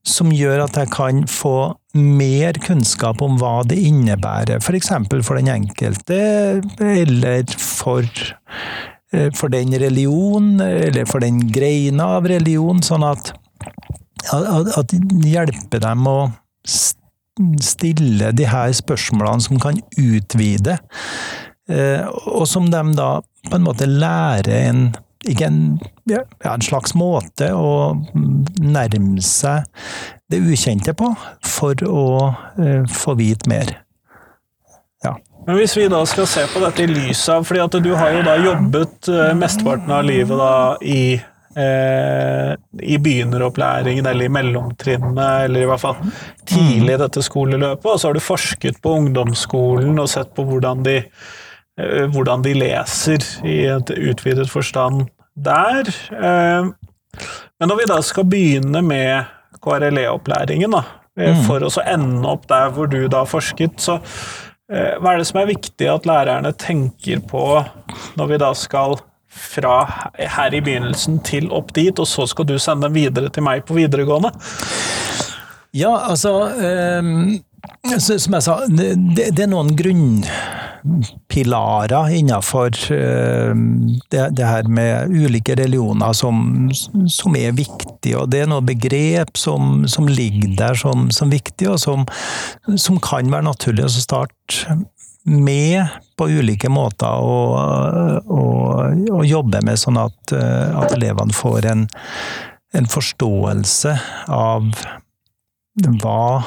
som 0.07 0.31
gjør 0.31 0.63
at 0.65 0.77
jeg 0.79 0.91
kan 0.93 1.23
få 1.29 1.57
mer 1.97 2.57
kunnskap 2.63 3.21
om 3.25 3.37
hva 3.41 3.61
det 3.67 3.79
innebærer, 3.89 4.61
f.eks. 4.61 4.91
For, 5.09 5.23
for 5.25 5.39
den 5.39 5.49
enkelte, 5.51 6.19
eller 6.79 7.57
for 7.59 8.07
for 9.35 9.47
den 9.53 9.71
religion, 9.79 10.59
eller 10.59 11.07
for 11.07 11.23
den 11.23 11.39
greina 11.53 12.09
av 12.17 12.27
religion, 12.27 12.81
sånn 12.83 13.05
at, 13.07 13.31
at, 14.33 14.95
hjelper 15.23 15.83
dem 15.85 16.09
å 16.11 16.17
stille 17.63 18.33
de 18.35 18.47
her 18.49 18.73
spørsmålene 18.75 19.45
som 19.45 19.61
kan 19.63 19.79
utvide, 20.01 20.77
eh, 21.71 22.03
og 22.27 22.47
som 22.49 22.67
de 22.73 22.83
da 22.97 23.11
på 23.47 23.55
en 23.55 23.67
måte 23.67 23.87
lærer 23.87 24.67
en 24.67 24.87
ikke 25.27 25.47
en, 25.47 25.61
ja, 26.07 26.21
en 26.45 26.63
slags 26.63 26.93
måte 26.97 27.49
å 27.55 27.97
nærme 28.61 29.23
seg 29.25 29.65
det 30.31 30.39
ukjente 30.43 30.93
på, 30.97 31.09
for 31.43 31.83
å 31.87 32.05
uh, 32.59 32.83
få 32.91 33.15
vite 33.19 33.49
mer. 33.49 33.73
Men 35.47 35.55
hvis 35.61 35.77
vi 35.77 35.87
da 35.87 36.01
skal 36.09 36.27
se 36.27 36.43
på 36.51 36.59
dette 36.59 36.83
i 36.83 36.91
lys 36.91 37.21
av 37.31 37.45
fordi 37.47 37.63
at 37.63 37.79
du 37.83 37.93
har 37.95 38.11
jo 38.17 38.23
da 38.27 38.35
jobbet 38.41 39.07
eh, 39.13 39.33
mesteparten 39.39 39.93
av 39.95 40.03
livet 40.03 40.39
da 40.41 40.55
i 40.83 41.01
eh, 41.57 42.51
i 42.83 42.97
begynneropplæringen 43.01 44.05
eller 44.05 44.27
i 44.27 44.33
mellomtrinnet, 44.33 45.45
eller 45.47 45.63
i 45.63 45.69
hvert 45.69 45.83
fall 45.83 45.97
tidlig 46.47 46.97
i 46.97 46.99
dette 47.01 47.23
skoleløpet, 47.25 47.87
og 47.93 47.99
så 47.99 48.09
har 48.09 48.17
du 48.17 48.23
forsket 48.23 48.81
på 48.83 48.97
ungdomsskolen 48.99 49.97
og 50.03 50.11
sett 50.11 50.33
på 50.35 50.45
hvordan 50.47 50.83
de, 50.85 50.99
eh, 51.79 52.05
hvordan 52.13 52.43
de 52.45 52.55
leser 52.57 53.23
i 53.47 53.61
et 53.71 53.93
utvidet 53.97 54.49
forstand 54.51 55.07
der. 55.33 55.89
Eh, 56.11 56.69
men 57.57 57.71
når 57.71 57.81
vi 57.81 57.89
da 57.89 58.01
skal 58.05 58.27
begynne 58.29 58.83
med 58.85 59.33
KRLE-opplæringen, 59.63 60.75
da, 60.75 60.83
mm. 61.17 61.39
for 61.47 61.63
å 61.65 61.71
ende 61.81 62.27
opp 62.29 62.45
der 62.51 62.69
hvor 62.75 62.91
du 62.91 62.99
da 63.09 63.23
forsket, 63.25 63.79
så 63.81 63.97
hva 64.67 65.13
er 65.13 65.21
det 65.21 65.27
som 65.29 65.37
er 65.39 65.47
viktig 65.47 65.87
at 65.87 66.07
lærerne 66.09 66.51
tenker 66.59 67.21
på 67.23 67.43
når 68.19 68.31
vi 68.33 68.39
da 68.41 68.49
skal 68.57 68.97
fra 69.37 69.77
her 70.17 70.53
i 70.53 70.61
begynnelsen 70.63 71.19
til 71.25 71.49
opp 71.55 71.73
dit, 71.77 71.99
og 71.99 72.07
så 72.09 72.25
skal 72.29 72.47
du 72.49 72.57
sende 72.59 72.87
dem 72.87 72.97
videre 72.97 73.31
til 73.33 73.45
meg 73.45 73.65
på 73.67 73.77
videregående? 73.77 74.33
Ja, 75.77 75.93
altså 76.09 76.31
um, 76.99 77.37
Som 77.99 78.37
jeg 78.37 78.45
sa, 78.45 78.61
det, 78.71 78.95
det 79.35 79.43
er 79.45 79.51
noen 79.51 79.75
grunn 79.77 80.23
pilarer 81.27 82.13
innenfor 82.15 82.71
eh, 82.93 83.53
det, 84.11 84.21
det, 84.37 84.45
her 84.45 84.69
med 84.71 85.11
ulike 85.11 85.55
religioner 85.59 86.13
som, 86.15 86.69
som, 87.11 87.35
er 87.35 87.55
viktig, 87.57 87.86
og 88.15 88.29
det 88.31 88.41
er 88.43 88.49
noen 88.51 88.67
begrep 88.67 89.37
som, 89.39 89.85
som 89.89 90.07
ligger 90.09 90.55
der 90.59 90.75
som, 90.79 91.09
som 91.13 91.31
viktig, 91.33 91.69
og 91.71 91.79
som, 91.81 92.05
som, 92.75 92.99
kan 93.03 93.31
være 93.31 93.47
naturlig 93.49 93.85
å 93.87 93.91
starte 93.91 94.77
med 95.27 95.87
på 96.15 96.29
ulike 96.31 96.69
måter 96.71 97.19
å 97.19 97.33
jobbe 99.27 99.61
med, 99.65 99.79
sånn 99.79 99.99
at, 99.99 100.31
eh, 100.35 100.69
at 100.79 100.93
elevene 100.95 101.35
får 101.35 101.67
en, 101.67 101.87
en 102.77 102.87
forståelse 102.87 103.97
av 104.31 104.71
hva 106.01 106.43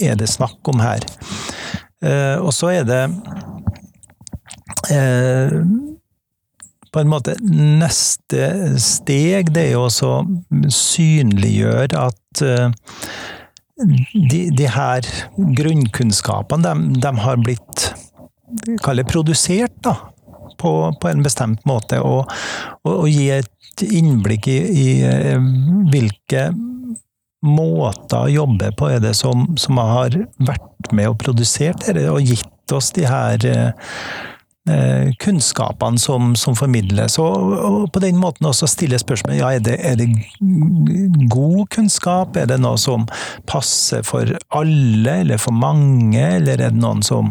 er 0.00 0.16
det 0.20 0.28
snakk 0.30 0.68
om 0.68 0.80
her. 0.84 1.00
Eh, 2.04 2.36
og 2.36 2.52
så 2.54 2.70
er 2.76 2.84
det 2.86 3.02
eh, 4.92 5.56
på 6.96 7.02
en 7.04 7.12
måte 7.12 7.36
Neste 7.44 8.76
steg 8.80 9.52
det 9.52 9.68
er 9.68 9.74
jo 9.76 9.86
å 9.86 10.16
synliggjøre 10.72 12.06
at, 12.08 12.42
eh, 12.44 12.70
de, 14.32 14.46
de 14.56 14.68
her 14.72 15.06
grunnkunnskapene, 15.36 16.64
de, 16.64 17.00
de 17.04 17.14
har 17.20 17.40
blitt 17.44 17.90
Kall 18.80 19.00
det 19.00 19.08
produsert, 19.10 19.74
da. 19.82 19.96
På, 20.56 20.70
på, 21.02 21.08
en 21.10 21.24
bestemt 21.24 21.64
måte. 21.68 21.98
Og, 22.00 22.30
og, 22.86 22.92
og 22.92 23.08
gi 23.10 23.26
et 23.34 23.82
innblikk 23.84 24.46
i, 24.48 24.54
i 24.70 24.86
eh, 25.04 25.48
hvilke 25.90 26.46
måter 27.46 28.22
å 28.22 28.30
jobbe 28.32 28.70
på 28.78 28.88
er 28.94 29.02
det 29.02 29.12
som, 29.18 29.44
som 29.60 29.82
har 29.82 30.14
vært 30.38 30.92
med 30.94 31.10
og 31.10 31.18
produsert 31.20 31.84
dette, 31.84 32.06
og 32.08 32.24
gitt 32.24 32.72
oss 32.74 32.92
de 32.96 33.04
her 33.10 33.44
eh, 33.50 33.90
kunnskapene 35.22 36.00
som, 36.00 36.32
som, 36.34 36.56
formidles. 36.58 37.18
Og, 37.22 37.52
og, 37.54 37.76
på 37.94 38.02
den 38.02 38.18
måten 38.18 38.48
også 38.48 38.66
stille 38.70 38.98
spørsmål 38.98 39.36
ja, 39.38 39.52
er 39.54 39.62
det, 39.62 39.76
er 39.78 39.98
det 40.00 40.08
god 41.30 41.68
kunnskap, 41.74 42.36
er 42.36 42.48
det 42.50 42.58
noe 42.62 42.78
som 42.80 43.06
passer 43.46 44.02
for 44.06 44.32
alle 44.50 45.20
eller 45.22 45.38
for 45.42 45.54
mange, 45.54 46.18
eller 46.18 46.58
er 46.58 46.74
det 46.74 46.82
noen 46.82 47.04
som, 47.06 47.30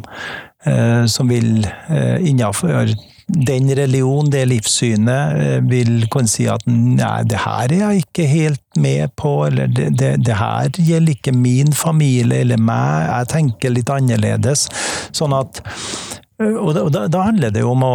eh, 0.64 1.04
som 1.12 1.32
vil 1.32 1.66
eh, 1.66 2.24
innenfor 2.24 2.96
den 3.28 3.76
religion, 3.76 4.30
det 4.30 4.46
livssynet, 4.46 5.40
eh, 5.42 5.62
vil 5.66 6.06
kunne 6.14 6.30
si 6.30 6.46
at 6.52 6.62
nei, 6.70 7.24
det 7.26 7.42
her 7.42 7.72
er 7.72 7.80
jeg 7.82 8.06
ikke 8.06 8.28
helt 8.30 8.62
med 8.78 9.16
på, 9.18 9.34
eller 9.48 9.72
det, 9.72 9.90
det, 9.98 10.12
det 10.28 10.38
her 10.38 10.70
gjelder 10.78 11.18
ikke 11.18 11.34
min 11.34 11.74
familie 11.74 12.44
eller 12.46 12.62
meg, 12.62 13.10
jeg 13.10 13.32
tenker 13.34 13.74
litt 13.74 13.90
annerledes. 13.90 14.68
Sånn 15.16 15.34
at 15.34 15.64
Eh, 15.66 16.25
og 16.44 16.74
da, 16.76 17.06
da, 17.08 17.24
handler 17.30 17.54
det 17.54 17.64
jo 17.64 17.72
om 17.72 17.84
å 17.86 17.94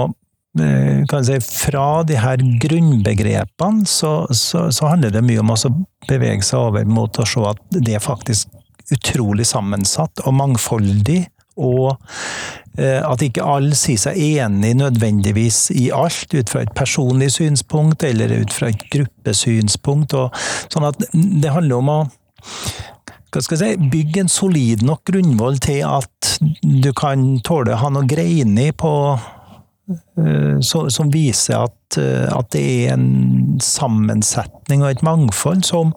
eh, 0.61 1.03
si, 1.27 1.37
Fra 1.45 2.03
de 2.09 2.17
her 2.21 2.43
grunnbegrepene 2.63 3.89
så, 3.89 4.15
så, 4.33 4.69
så, 4.73 4.89
handler 4.93 5.13
det 5.15 5.25
mye 5.27 5.43
om 5.43 5.53
å 5.53 5.59
bevege 6.09 6.47
seg 6.47 6.71
over 6.71 6.89
mot 6.89 7.21
å 7.21 7.29
se 7.29 7.45
at 7.51 7.61
det 7.77 7.99
er 7.99 8.05
faktisk 8.05 8.49
utrolig 8.91 9.47
sammensatt 9.47 10.25
og 10.27 10.35
mangfoldig. 10.35 11.23
Og 11.61 11.93
eh, 12.81 13.03
at 13.05 13.23
ikke 13.23 13.45
alle 13.45 13.77
sier 13.79 14.01
seg 14.01 14.19
enig 14.19 14.73
nødvendigvis 14.81 15.69
i 15.77 15.91
alt, 15.95 16.33
ut 16.33 16.51
fra 16.51 16.65
et 16.65 16.73
personlig 16.77 17.35
synspunkt 17.37 18.07
eller 18.07 18.33
ut 18.41 18.55
fra 18.55 18.71
et 18.73 18.87
gruppesynspunkt. 18.95 20.17
Og, 20.17 20.41
sånn 20.73 20.89
at 20.89 21.05
det 21.13 21.53
handler 21.53 21.83
om 21.83 21.93
å 21.93 22.01
hva 23.31 23.43
skal 23.43 23.61
jeg 23.61 23.77
si, 23.77 23.91
bygge 23.93 24.25
en 24.25 24.33
solid 24.33 24.83
nok 24.87 25.05
grunnvoll 25.11 25.61
til 25.63 25.85
at 25.87 26.31
du 26.63 26.91
kan 26.97 27.37
tåle 27.47 27.77
å 27.77 27.83
ha 27.85 27.91
noe 27.95 28.09
greiner 28.11 28.73
på 28.77 28.93
så, 30.63 30.85
som 30.91 31.11
viser 31.13 31.59
at, 31.65 31.99
uh, 31.99 32.29
at, 32.37 32.51
det 32.55 32.63
er 32.63 32.95
en 32.95 33.59
sammensetning 33.63 34.85
og 34.85 34.93
et 34.93 35.05
mangfold 35.07 35.65
som, 35.67 35.93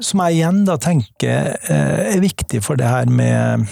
som 0.00 0.22
jeg 0.26 0.40
igjen 0.40 0.64
da 0.68 0.76
tenker 0.82 1.54
uh, 1.70 2.02
er 2.10 2.24
viktig 2.24 2.62
for 2.64 2.80
det 2.80 2.90
her 2.90 3.08
med, 3.08 3.68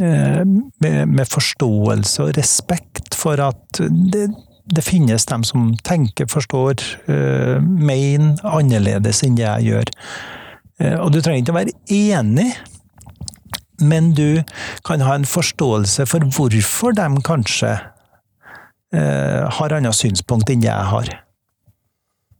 med, 0.00 0.96
med 1.06 1.26
forståelse 1.30 2.24
og 2.24 2.34
respekt 2.38 3.14
for 3.14 3.38
at 3.42 3.82
det, 4.14 4.26
det 4.74 4.82
finnes 4.82 5.28
dem 5.30 5.44
som 5.46 5.74
tenker, 5.86 6.26
forstår, 6.26 6.82
mener 7.60 8.40
annerledes 8.42 9.22
enn 9.22 9.36
det 9.38 9.44
jeg 9.44 9.68
gjør. 9.68 9.92
Eh, 10.80 10.96
og 10.98 11.12
du 11.14 11.20
trenger 11.20 11.42
ikke 11.42 11.54
å 11.54 11.58
være 11.60 11.76
enig, 11.94 12.48
men 13.82 14.12
du 14.14 14.42
kan 14.86 15.02
ha 15.04 15.16
en 15.18 15.26
forståelse 15.28 16.06
for 16.10 16.26
hvorfor 16.34 16.94
de 16.96 17.08
kanskje 17.26 17.72
eh, 18.94 19.42
har 19.58 19.76
annet 19.76 19.98
synspunkt 19.98 20.50
enn 20.50 20.64
jeg 20.64 20.90
har. 20.92 21.10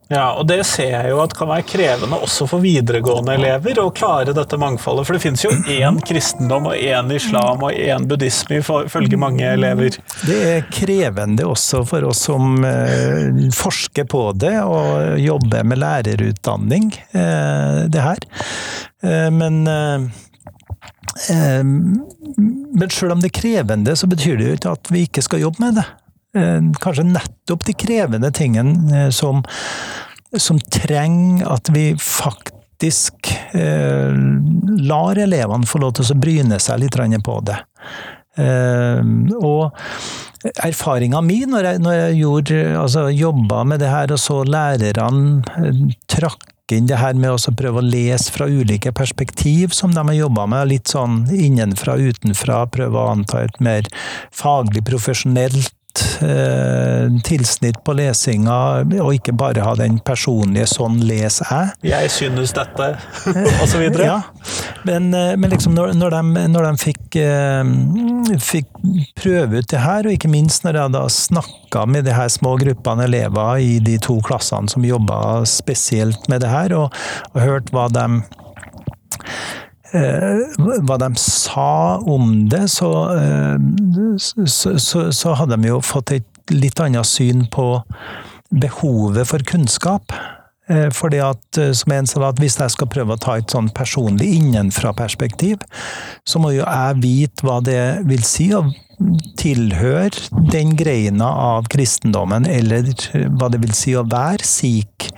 Ja, 0.07 0.35
og 0.37 0.45
det 0.45 0.59
ser 0.69 0.91
jeg 0.91 1.09
jo 1.09 1.21
at 1.23 1.33
kan 1.33 1.49
være 1.49 1.65
krevende 1.65 2.19
også 2.21 2.45
for 2.49 2.61
videregående 2.61 3.33
elever 3.39 3.79
å 3.81 3.87
klare 3.95 4.35
dette 4.37 4.59
mangfoldet. 4.61 5.07
For 5.07 5.17
det 5.17 5.23
finnes 5.23 5.45
jo 5.45 5.53
én 5.71 5.97
kristendom 6.05 6.69
og 6.69 6.77
én 6.77 7.09
islam 7.15 7.65
og 7.65 7.73
én 7.73 8.05
buddhisme 8.09 8.59
ifølge 8.61 9.17
mange 9.17 9.47
elever. 9.49 9.97
Det 10.27 10.37
er 10.51 10.69
krevende 10.69 11.47
også 11.49 11.81
for 11.89 12.05
oss 12.11 12.21
som 12.29 12.61
eh, 12.67 13.49
forsker 13.55 14.05
på 14.11 14.27
det 14.37 14.59
og 14.61 15.17
jobber 15.21 15.65
med 15.65 15.81
lærerutdanning, 15.81 16.93
eh, 17.17 17.81
det 17.89 18.05
her. 18.05 18.21
Eh, 19.01 19.29
men 19.33 19.63
men 22.75 22.91
sjøl 22.91 23.13
om 23.13 23.21
det 23.23 23.29
er 23.29 23.39
krevende, 23.39 23.93
så 23.95 24.07
betyr 24.11 24.35
det 24.37 24.47
jo 24.47 24.55
ikke 24.57 24.73
at 24.75 24.89
vi 24.91 25.05
ikke 25.07 25.23
skal 25.23 25.45
jobbe 25.45 25.63
med 25.63 25.79
det. 25.79 25.85
Eh, 26.35 26.61
kanskje 26.83 27.05
nettopp 27.07 27.63
de 27.65 27.73
krevende 27.79 28.31
tingene 28.35 29.05
eh, 29.05 29.09
som, 29.09 29.43
som 30.37 30.59
trenger 30.59 31.47
at 31.47 31.71
vi 31.71 31.93
faktisk 31.95 33.31
eh, 33.55 34.17
lar 34.83 35.21
elevene 35.21 35.69
få 35.69 35.79
lov 35.79 35.95
til 35.95 36.11
å 36.11 36.17
bryne 36.19 36.59
seg 36.59 36.83
litt 36.83 36.99
på 37.23 37.39
det. 37.47 37.61
Og 38.35 39.71
erfaringa 40.59 41.21
mi 41.23 41.37
når 41.47 41.69
jeg, 41.69 41.79
når 41.85 41.93
jeg 41.95 42.17
gjorde, 42.19 42.57
altså, 42.81 43.05
jobba 43.15 43.61
med 43.63 43.79
det 43.79 43.93
her, 43.93 44.11
og 44.11 44.19
så 44.19 44.41
lærerne 44.43 45.87
trakk 46.11 46.43
inn 46.75 46.89
det 46.89 46.99
her 46.99 47.15
med 47.15 47.31
å 47.31 47.55
prøve 47.55 47.79
å 47.79 47.85
lese 47.85 48.33
fra 48.35 48.49
ulike 48.51 48.91
perspektiv, 48.91 49.71
som 49.71 49.95
de 49.95 50.03
har 50.03 50.19
jobba 50.19 50.49
med, 50.51 50.67
litt 50.73 50.91
sånn 50.91 51.23
innenfra, 51.31 51.95
utenfra, 51.95 52.65
prøve 52.75 52.99
å 52.99 53.07
anta 53.13 53.45
et 53.47 53.55
mer 53.63 53.87
faglig, 54.35 54.83
profesjonelt 54.83 55.71
tilsnitt 57.25 57.81
på 57.85 57.93
lesinga, 57.97 58.57
og 59.01 59.13
ikke 59.15 59.35
bare 59.37 59.63
ha 59.65 59.75
den 59.79 59.99
personlige 59.99 60.67
'sånn 60.71 60.99
leser 61.07 61.45
jeg'. 61.45 61.73
Jeg 61.91 62.11
synes 62.11 62.53
dette, 62.53 62.97
videre. 63.79 64.05
ja. 64.05 64.21
Men, 64.85 65.13
eh, 65.13 65.35
men 65.35 65.49
liksom 65.49 65.73
når, 65.75 65.93
når, 65.97 66.09
de, 66.09 66.47
når 66.53 66.67
de 66.67 66.77
fikk, 66.77 67.17
eh, 67.21 68.39
fikk, 68.39 68.69
prøve 69.17 69.61
ut 69.61 69.69
det 69.71 69.81
her, 69.81 70.05
og 70.05 70.13
ikke 70.13 70.31
minst 70.31 70.65
når 70.65 70.81
jeg 70.81 70.95
da 70.95 71.03
snakka 71.09 71.85
med 71.89 72.05
de 72.05 72.13
her 72.15 72.29
små 72.31 72.55
gruppene 72.61 73.07
elever 73.09 73.61
i 73.63 73.77
de 73.79 73.97
to 73.97 74.19
klassene 74.25 74.69
som 74.71 74.85
jobba 74.85 75.43
spesielt 75.49 76.29
med 76.29 76.45
det 76.45 76.53
her, 76.53 76.75
og, 76.77 76.93
og 77.33 77.41
hørt 77.41 77.73
hva 77.73 77.89
de 77.93 78.07
Eh, 79.25 79.54
hva 80.87 80.97
de 81.01 81.09
sa 81.21 81.97
om 82.01 82.47
det, 82.51 82.67
så, 82.73 82.91
eh, 83.15 84.15
så, 84.17 84.77
så, 84.79 85.09
så 85.11 85.35
hadde 85.39 85.57
de 85.57 85.73
jo 85.73 85.81
fått 85.85 86.15
et 86.15 86.53
litt 86.53 86.79
annet 86.83 87.07
syn 87.07 87.45
på 87.51 87.67
behovet 88.53 89.27
for 89.29 89.45
kunnskap. 89.47 90.13
Eh, 90.69 90.89
fordi 90.93 91.19
at, 91.21 91.59
som 91.77 91.93
en 91.93 92.07
sa, 92.09 92.23
at 92.29 92.39
Hvis 92.41 92.57
jeg 92.57 92.73
skal 92.73 92.89
prøve 92.89 93.13
å 93.13 93.21
ta 93.21 93.37
et 93.37 93.51
sånn 93.53 93.69
personlig 93.69 94.31
innenfra-perspektiv, 94.39 95.61
så 96.25 96.41
må 96.41 96.55
jo 96.55 96.63
jeg 96.63 97.01
vite 97.03 97.45
hva 97.45 97.59
det 97.61 98.05
vil 98.09 98.25
si 98.25 98.49
å 98.55 98.65
tilhøre 99.37 100.45
den 100.51 100.75
greina 100.79 101.27
av 101.27 101.67
kristendommen, 101.71 102.47
eller 102.47 102.87
hva 103.35 103.49
det 103.51 103.61
vil 103.65 103.75
si 103.75 103.95
å 103.95 104.05
være 104.07 104.47
sikh. 104.47 105.09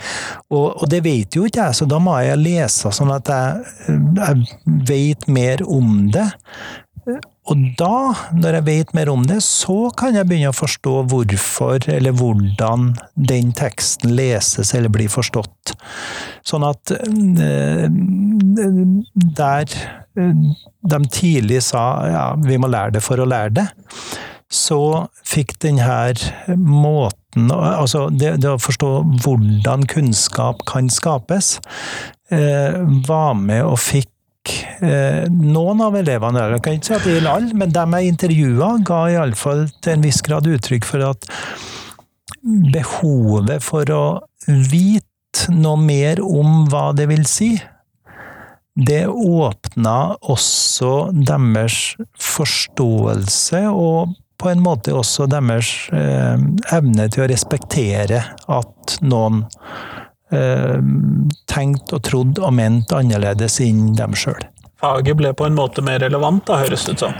Og, 0.49 0.67
og, 0.71 0.85
det 0.91 1.03
vet 1.05 1.35
jo 1.35 1.45
ikke 1.47 1.67
jeg, 1.67 1.77
så 1.79 1.87
da 1.89 1.99
må 2.01 2.17
jeg 2.23 2.41
lese 2.41 2.91
sånn 2.95 3.13
at 3.15 3.31
jeg, 3.31 3.95
jeg 4.17 4.83
vet 4.87 5.27
mer 5.31 5.63
om 5.67 6.07
det. 6.13 6.27
Og 7.47 7.59
da, 7.79 8.11
når 8.35 8.57
jeg 8.57 8.65
vet 8.67 8.89
mer 8.97 9.09
om 9.11 9.21
det, 9.27 9.37
så 9.45 9.87
kan 9.95 10.17
jeg 10.17 10.27
begynne 10.27 10.51
å 10.51 10.57
forstå 10.57 10.95
hvorfor 11.07 11.87
eller 11.93 12.15
hvordan 12.19 12.89
den 13.15 13.53
teksten 13.55 14.11
leses 14.17 14.73
eller 14.75 14.91
blir 14.91 15.07
forstått. 15.11 15.71
Sånn 16.47 16.65
at 16.67 16.91
eh, 16.91 17.87
der 19.39 19.77
de 20.17 20.99
tidlig 21.13 21.61
sa 21.69 21.85
ja, 22.11 22.25
vi 22.43 22.59
må 22.59 22.67
lære 22.71 22.97
det 22.97 23.05
for 23.05 23.23
å 23.23 23.29
lære 23.29 23.55
det, 23.61 23.67
så 24.51 25.07
fikk 25.27 25.57
denne 25.63 26.57
måten 26.59 27.16
Altså 27.35 28.07
det, 28.09 28.37
det 28.41 28.49
å 28.49 28.61
forstå 28.61 28.91
hvordan 29.23 29.83
kunnskap 29.91 30.63
kan 30.69 30.87
skapes, 30.89 31.57
eh, 32.31 32.79
var 33.07 33.35
med 33.35 33.65
og 33.65 33.81
fikk 33.83 34.13
Eh, 34.77 35.25
noen 35.33 35.81
av 35.83 35.95
elevene 35.97 36.43
jeg 36.53 36.61
kan 36.63 36.77
ikke 36.77 36.87
si 36.87 36.95
at 36.95 37.05
det 37.05 37.15
gjelder 37.15 37.33
alle, 37.33 37.55
men 37.57 37.73
dem 37.73 37.95
jeg 37.97 38.11
intervjua, 38.13 38.69
ga 38.87 38.99
iallfall 39.13 39.65
til 39.81 39.95
en 39.95 40.05
viss 40.05 40.21
grad 40.25 40.47
uttrykk 40.47 40.85
for 40.87 41.05
at 41.09 41.27
behovet 42.73 43.63
for 43.65 43.89
å 43.91 44.03
vite 44.47 45.51
noe 45.53 45.81
mer 45.81 46.21
om 46.23 46.67
hva 46.71 46.91
det 46.97 47.09
vil 47.11 47.25
si, 47.29 47.55
det 48.77 49.07
åpna 49.09 49.97
også 50.29 51.09
deres 51.11 51.97
forståelse, 52.21 53.63
og 53.73 54.13
på 54.37 54.49
en 54.51 54.61
måte 54.61 54.93
også 54.93 55.25
deres 55.31 55.71
eh, 55.95 56.37
evne 56.75 57.07
til 57.13 57.25
å 57.25 57.29
respektere 57.31 58.21
at 58.53 58.97
noen 59.01 59.43
eh, 60.33 60.77
tenkt 61.49 61.93
og 61.95 62.03
trodd 62.05 62.41
og 62.41 62.53
ment 62.57 62.93
annerledes 62.93 63.59
enn 63.65 63.95
dem 63.97 64.13
sjøl. 64.17 64.39
Faget 64.77 65.17
ble 65.17 65.33
på 65.33 65.47
en 65.47 65.57
måte 65.57 65.81
mer 65.85 66.03
relevant, 66.05 66.43
da, 66.45 66.61
høres 66.61 66.85
det 66.85 66.97
ut 66.97 67.07
som? 67.07 67.17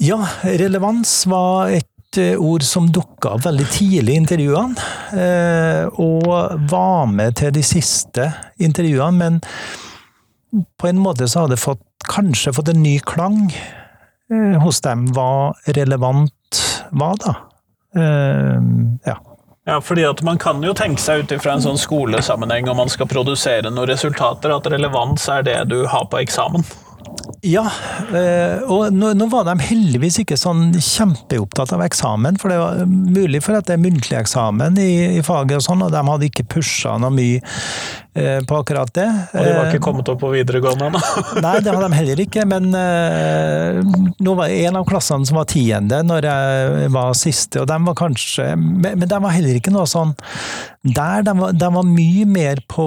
Ja, 0.00 0.20
relevans 0.44 1.12
var 1.28 1.74
et 1.76 2.20
eh, 2.20 2.36
ord 2.40 2.64
som 2.64 2.88
dukka 2.92 3.34
opp 3.36 3.44
veldig 3.46 3.66
tidlig 3.72 4.14
i 4.14 4.20
intervjuene. 4.22 4.88
Eh, 5.12 6.00
og 6.00 6.64
var 6.72 7.10
med 7.12 7.36
til 7.40 7.52
de 7.56 7.64
siste 7.64 8.30
intervjuene, 8.56 9.16
men 9.20 10.64
på 10.80 10.88
en 10.88 11.02
måte 11.02 11.28
så 11.28 11.44
hadde 11.44 11.60
fått, 11.60 11.84
kanskje 12.06 12.54
fått 12.54 12.70
en 12.70 12.84
ny 12.84 12.96
klang 13.04 13.48
eh, 13.50 14.56
hos 14.62 14.80
dem, 14.84 15.08
var 15.16 15.56
relevant 15.76 16.32
var, 16.90 17.16
da. 17.22 17.36
Uh, 17.96 18.60
ja. 19.04 19.16
Ja, 19.66 19.80
fordi 19.80 20.04
at 20.06 20.22
Man 20.22 20.38
kan 20.38 20.62
jo 20.62 20.70
tenke 20.78 21.02
seg 21.02 21.24
ut 21.24 21.32
ifra 21.34 21.56
en 21.56 21.64
sånn 21.64 21.78
skolesammenheng 21.80 22.68
om 22.70 22.78
man 22.78 22.90
skal 22.92 23.08
produsere 23.10 23.70
noen 23.72 23.90
resultater, 23.90 24.52
at 24.54 24.68
relevans 24.70 25.26
er 25.32 25.42
det 25.42 25.56
du 25.72 25.80
har 25.90 26.06
på 26.06 26.20
eksamen. 26.22 26.62
Ja, 27.44 27.64
eh, 28.16 28.62
og 28.64 28.94
nå, 28.94 29.10
nå, 29.18 29.26
var 29.30 29.44
de 29.48 29.54
heldigvis 29.60 30.20
ikke 30.22 30.38
sånn 30.40 30.70
kjempeopptatt 30.72 31.74
av 31.76 31.82
eksamen, 31.84 32.38
for 32.40 32.52
det 32.52 32.58
var 32.60 32.84
mulig 32.88 33.42
for 33.44 33.58
at 33.58 33.68
det 33.68 33.76
er 33.76 33.82
muntlig 33.82 34.16
eksamen 34.18 34.78
i, 34.80 35.18
i 35.18 35.24
faget 35.26 35.58
og 35.58 35.66
sånn, 35.66 35.84
og 35.84 35.92
de 35.92 36.02
hadde 36.08 36.28
ikke 36.30 36.46
pusha 36.56 36.96
noe 37.02 37.12
mye 37.14 37.40
eh, 38.16 38.40
på 38.46 38.60
akkurat 38.60 38.92
det. 38.96 39.08
Og 39.34 39.44
de 39.44 39.52
var 39.52 39.68
ikke 39.68 39.80
eh, 39.82 39.84
kommet 39.84 40.12
opp 40.12 40.22
på 40.24 40.32
videregående 40.32 40.88
ennå? 40.88 41.02
Nei, 41.44 41.54
det 41.60 41.74
hadde 41.74 41.90
de 41.90 42.00
heller 42.00 42.24
ikke, 42.24 42.46
men 42.48 42.70
nå 42.72 44.36
var 44.38 44.54
en 44.56 44.80
av 44.80 44.88
klassene 44.88 45.28
som 45.28 45.40
var 45.40 45.50
tiende 45.50 46.00
når 46.06 46.30
jeg 46.30 46.94
var 46.96 47.18
siste, 47.18 47.62
og 47.62 47.68
de 47.70 47.78
var 47.86 47.96
kanskje 47.98 48.48
Men 48.56 49.04
de 49.04 49.18
var 49.22 49.34
heller 49.34 49.58
ikke 49.58 49.74
noe 49.74 49.86
sånn 49.90 50.14
der 50.94 51.26
de 51.26 51.34
var, 51.38 51.52
de 51.56 51.68
var 51.74 51.86
mye 51.88 52.24
mer 52.30 52.62
på, 52.70 52.86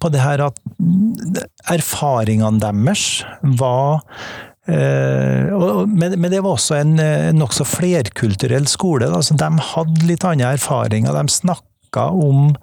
på 0.00 0.12
det 0.12 0.22
her 0.22 0.44
at 0.48 0.60
erfaringene 1.70 2.60
deres 2.62 3.04
var 3.42 4.00
eh, 4.66 5.50
men, 5.86 6.28
det 6.30 6.42
var 6.42 6.54
også 6.54 6.80
en 6.80 6.94
nokså 7.36 7.66
flerkulturell 7.68 8.66
skole. 8.70 9.08
Altså, 9.10 9.36
de 9.38 9.50
hadde 9.72 10.06
litt 10.08 10.26
andre 10.26 10.54
erfaringer. 10.58 11.14
De 11.16 11.36
snakka 11.40 11.69
om 11.98 12.54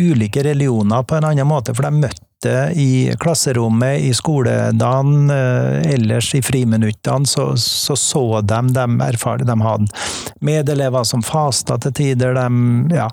ulike 0.00 0.42
religioner 0.42 1.02
på 1.02 1.16
en 1.16 1.24
annen 1.24 1.48
måte, 1.48 1.74
for 1.74 1.86
de 1.86 2.04
møtte 2.06 2.28
i 2.72 3.12
klasserommet, 3.20 4.00
i 4.00 4.14
skoledagen, 4.16 5.30
eh, 5.30 5.92
ellers 5.92 6.34
i 6.34 6.40
friminuttene, 6.42 7.26
så, 7.28 7.56
så, 7.56 7.96
så 7.96 8.40
de 8.40 8.60
de 8.72 8.86
erfaringene 9.04 9.52
de 9.52 9.66
hadde. 9.66 10.04
Medelever 10.40 11.04
som 11.04 11.22
fasta 11.22 11.76
til 11.78 11.92
tider, 11.92 12.34
de, 12.34 12.96
ja. 12.96 13.10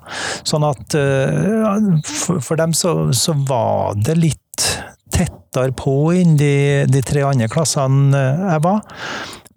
Sånn 0.48 0.64
at 0.64 0.96
eh, 0.96 1.90
for, 2.08 2.40
for 2.40 2.56
dem 2.56 2.72
så, 2.72 3.12
så 3.12 3.36
var 3.48 4.00
det 4.00 4.16
litt 4.16 4.68
tettere 5.12 5.72
på 5.76 6.12
enn 6.16 6.36
de, 6.40 6.86
de 6.88 7.02
tre 7.04 7.24
andre 7.28 7.48
klassene 7.52 8.16
jeg 8.16 8.64
var. 8.64 8.80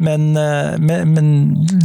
Men, 0.01 0.31
men, 0.33 1.11
men 1.13 1.27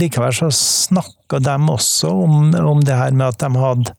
likevel 0.01 0.33
så 0.33 0.47
snakka 0.51 1.39
de 1.45 1.57
også 1.69 2.09
om, 2.09 2.55
om, 2.57 2.81
det 2.81 2.97
her 2.97 3.13
med 3.13 3.35
at 3.35 3.43
de 3.43 3.51
hadde 3.61 3.93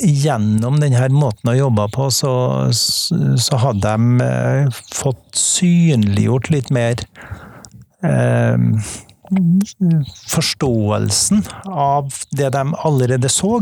Gjennom 0.00 0.80
denne 0.80 1.08
måten 1.12 1.52
å 1.52 1.56
jobbe 1.58 1.86
på, 1.94 2.08
så, 2.14 2.32
så 2.72 3.60
hadde 3.60 3.92
de 3.92 4.24
eh, 4.24 4.80
fått 4.96 5.36
synliggjort 5.36 6.50
litt 6.54 6.70
mer 6.72 7.02
eh, 8.06 8.56
forståelsen 10.30 11.44
av 11.68 12.14
det 12.36 12.52
de 12.56 12.64
allerede 12.80 13.28
så. 13.32 13.58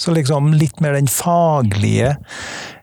Så 0.00 0.14
liksom 0.16 0.54
litt 0.56 0.80
mer 0.80 0.96
den 0.96 1.10
faglige 1.10 2.16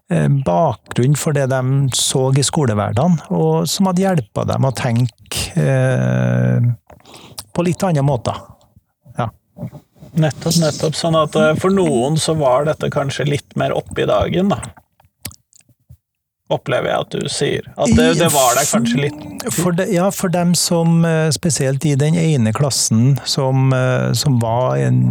bakgrunnen 0.08 0.44
bakgrunn 0.48 1.18
for 1.20 1.36
det 1.36 1.50
de 1.52 1.90
så 1.92 2.30
i 2.32 2.44
skolehverdagen, 2.46 3.18
og 3.28 3.68
som 3.68 3.90
hadde 3.90 4.06
hjulpet 4.06 4.48
dem 4.48 4.68
å 4.68 4.72
tenke 4.72 5.52
eh, 5.60 6.70
på 7.52 7.66
litt 7.68 7.84
andre 7.84 8.06
måter. 8.08 8.40
Nettopp, 10.18 10.58
nettopp. 10.62 10.98
Sånn 10.98 11.18
at 11.20 11.38
eh, 11.38 11.54
for 11.62 11.74
noen 11.74 12.18
så 12.22 12.36
var 12.40 12.68
dette 12.68 12.90
kanskje 12.94 13.28
litt 13.30 13.58
mer 13.60 13.76
oppe 13.78 14.04
i 14.04 14.10
dagen, 14.10 14.54
da. 14.54 14.62
Opplever 16.54 16.88
jeg 16.88 17.04
at 17.04 17.12
du 17.12 17.32
sier. 17.32 17.66
At 17.76 17.92
det, 17.98 18.06
det 18.22 18.30
var 18.32 18.56
der 18.56 18.68
kanskje 18.70 19.02
litt 19.04 19.48
for 19.52 19.76
de, 19.76 19.84
Ja, 19.92 20.06
for 20.16 20.32
dem 20.32 20.54
som 20.56 21.04
spesielt 21.36 21.84
i 21.84 21.92
den 22.00 22.16
ene 22.16 22.54
klassen 22.56 23.18
som, 23.28 23.76
som 24.16 24.38
var 24.40 24.80
en 24.80 25.02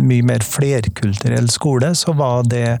mye 0.00 0.24
mer 0.24 0.44
flerkulturell 0.44 1.50
skole, 1.52 1.92
så 2.00 2.16
var 2.16 2.48
det 2.48 2.78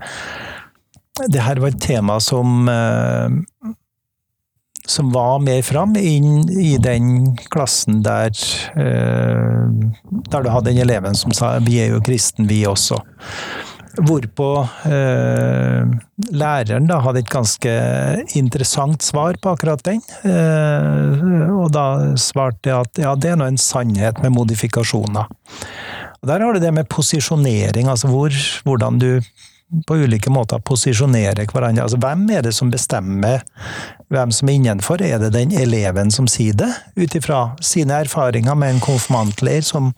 det 1.24 1.40
her 1.40 1.60
var 1.60 1.72
et 1.72 1.80
tema 1.80 2.18
som 2.20 2.68
eh, 2.68 3.72
som 4.86 5.12
var 5.12 5.40
mer 5.42 5.62
fram 5.66 5.96
inn 5.98 6.46
i 6.50 6.76
den 6.82 7.36
klassen 7.52 8.02
der 8.06 8.30
eh, 8.78 9.66
der 10.30 10.44
du 10.44 10.50
hadde 10.50 10.70
den 10.70 10.82
eleven 10.84 11.14
som 11.14 11.34
sa 11.34 11.58
'vi 11.58 11.80
er 11.82 11.94
jo 11.94 12.00
kristen, 12.00 12.46
vi 12.46 12.64
også'. 12.66 13.02
Hvorpå 13.96 14.68
eh, 14.84 15.86
læreren 16.30 16.86
da 16.86 16.98
hadde 17.00 17.22
et 17.24 17.32
ganske 17.32 17.72
interessant 18.36 19.02
svar 19.02 19.38
på 19.40 19.54
akkurat 19.56 19.82
den. 19.84 20.02
Eh, 20.22 21.48
og 21.56 21.72
da 21.72 22.14
svarte 22.20 22.68
jeg 22.68 22.76
at 22.76 22.98
ja, 23.00 23.14
det 23.14 23.30
er 23.30 23.40
nå 23.40 23.48
en 23.48 23.56
sannhet 23.56 24.20
med 24.22 24.36
modifikasjoner. 24.36 25.32
Og 26.20 26.28
Der 26.28 26.40
har 26.40 26.52
du 26.52 26.60
det 26.60 26.74
med 26.74 26.88
posisjonering, 26.88 27.88
altså 27.88 28.08
hvor, 28.08 28.30
hvordan 28.64 28.98
du 28.98 29.20
på 29.86 29.96
ulike 29.98 30.30
måter 30.30 30.62
posisjonere 30.62 31.46
hverandre. 31.50 31.84
Altså, 31.84 31.98
hvem 32.00 32.28
er 32.30 32.44
det 32.46 32.54
som 32.54 32.70
bestemmer 32.70 33.42
hvem 34.12 34.30
som 34.34 34.48
er 34.48 34.60
innenfor? 34.60 35.02
Er 35.02 35.18
det 35.22 35.32
den 35.34 35.54
eleven 35.56 36.12
som 36.14 36.28
sier 36.30 36.54
det, 36.54 36.70
ut 36.96 37.16
ifra 37.18 37.50
sine 37.60 38.02
erfaringer 38.06 38.54
med 38.54 38.76
en 38.76 38.84
konfirmantleir 38.84 39.66
som 39.66 39.92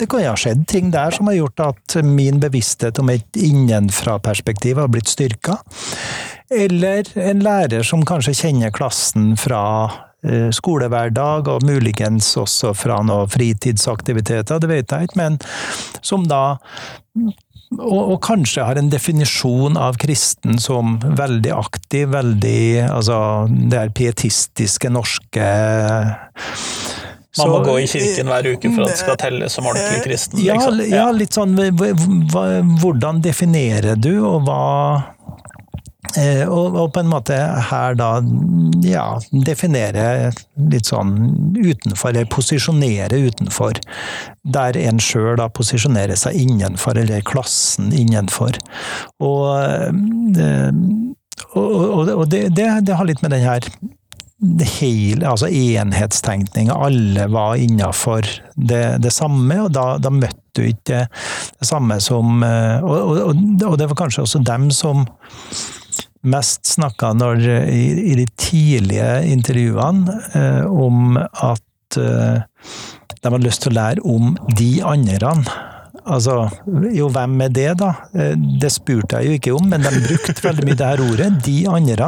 det 0.00 0.08
kan 0.10 0.22
jo 0.22 0.30
ha 0.32 0.38
skjedd 0.40 0.64
ting 0.66 0.88
der 0.90 1.12
som 1.14 1.28
har 1.28 1.36
gjort 1.36 1.60
at 1.62 1.96
min 2.02 2.40
bevissthet 2.42 2.98
om 2.98 3.10
et 3.12 3.36
innenfra-perspektiv 3.38 4.80
har 4.80 4.88
blitt 4.90 5.10
styrka. 5.12 5.58
Eller 6.50 7.06
en 7.20 7.44
lærer 7.44 7.84
som 7.86 8.02
kanskje 8.08 8.34
kjenner 8.40 8.72
klassen 8.74 9.36
fra 9.38 9.62
eh, 10.26 10.48
skolehverdag, 10.50 11.52
og 11.52 11.68
muligens 11.68 12.32
også 12.40 12.72
fra 12.74 12.98
noen 13.06 13.30
fritidsaktiviteter, 13.30 14.64
det 14.64 14.72
vet 14.72 14.96
jeg 14.96 15.10
ikke, 15.10 15.20
men 15.20 15.38
som 16.02 16.26
da 16.26 16.58
og, 17.78 18.00
og, 18.12 18.18
kanskje 18.24 18.66
har 18.66 18.78
en 18.80 18.90
definisjon 18.92 19.78
av 19.80 19.98
kristen 20.00 20.58
som 20.62 20.98
veldig 21.02 21.52
aktiv, 21.56 22.10
veldig 22.12 22.60
Altså, 22.88 23.16
det 23.48 23.78
er 23.78 23.94
pietistiske 23.96 24.90
norske 24.92 25.46
man 27.38 27.48
må 27.48 27.62
gå 27.64 27.78
i 27.80 27.86
kirken 27.88 28.28
hver 28.28 28.46
uke 28.52 28.68
for 28.74 28.84
at 28.84 28.92
det 28.92 28.98
skal 29.00 29.16
telle 29.20 29.46
som 29.48 29.64
ordentlig 29.70 30.02
kristen? 30.04 30.42
Liksom. 30.42 30.82
Ja, 30.84 30.98
ja, 30.98 31.06
litt 31.16 31.32
sånn 31.32 31.56
Hvordan 32.82 33.22
definerer 33.24 33.96
du, 33.96 34.12
og 34.20 34.44
hva 34.44 34.64
og, 36.02 36.74
og, 36.74 36.88
på 36.92 37.00
en 37.00 37.10
måte 37.12 37.36
her 37.70 37.94
da, 37.94 38.08
ja, 38.84 39.04
definere 39.46 40.32
litt 40.72 40.90
sånn 40.90 41.14
utenfor, 41.54 42.10
eller 42.10 42.28
posisjonere 42.32 43.20
utenfor. 43.28 43.78
Der 44.42 44.76
en 44.80 44.98
sjøl 45.02 45.36
da 45.38 45.46
posisjonerer 45.54 46.18
seg 46.18 46.36
innenfor, 46.42 46.98
eller 46.98 47.22
klassen 47.26 47.92
innenfor. 47.94 48.58
Og, 49.22 49.46
eh, 50.42 50.70
og, 51.54 52.10
og 52.10 52.24
det, 52.32 52.48
det, 52.56 52.68
det, 52.88 52.96
har 52.98 53.08
litt 53.08 53.22
med 53.22 53.36
den 53.36 53.46
her 53.46 53.68
hele, 54.66 55.22
altså 55.30 55.46
enhetstenkninga. 55.46 56.74
Alle 56.74 57.28
var 57.30 57.62
innafor 57.62 58.26
det, 58.56 58.98
det, 59.04 59.14
samme, 59.14 59.60
og 59.62 59.70
da, 59.76 59.86
da 60.02 60.10
møtte 60.10 60.40
du 60.58 60.66
ikke 60.66 61.06
det 61.06 61.64
samme 61.64 61.96
som 62.04 62.42
eh, 62.44 62.82
og, 62.84 63.38
og 63.64 63.78
det 63.80 63.86
var 63.88 63.96
kanskje 64.02 64.26
også 64.26 64.42
dem 64.44 64.66
som 64.74 65.06
mest 66.22 66.66
snakka 66.66 67.10
i, 67.68 68.12
i, 68.12 68.14
de 68.14 68.26
tidlige 68.36 69.24
intervjuene 69.26 70.20
eh, 70.34 70.66
om 70.66 71.16
at 71.18 71.96
eh, 71.98 72.42
de 73.22 73.30
hadde 73.30 73.46
lyst 73.46 73.62
til 73.62 73.70
å 73.72 73.78
lære 73.78 74.00
om 74.06 74.36
de 74.58 74.82
andre. 74.86 75.32
Altså, 76.02 76.50
jo, 76.90 77.06
hvem 77.14 77.40
er 77.46 77.50
det, 77.54 77.72
da? 77.82 77.90
Eh, 78.14 78.34
det 78.60 78.70
spurte 78.74 79.16
jeg 79.18 79.26
jo 79.26 79.32
ikke 79.38 79.56
om, 79.56 79.64
men 79.70 79.80
de 79.82 80.06
brukte 80.06 80.46
veldig 80.46 80.64
mye 80.66 80.78
det 80.78 80.90
her 80.92 81.04
ordet. 81.04 81.30
De 81.46 81.58
andre. 81.70 82.06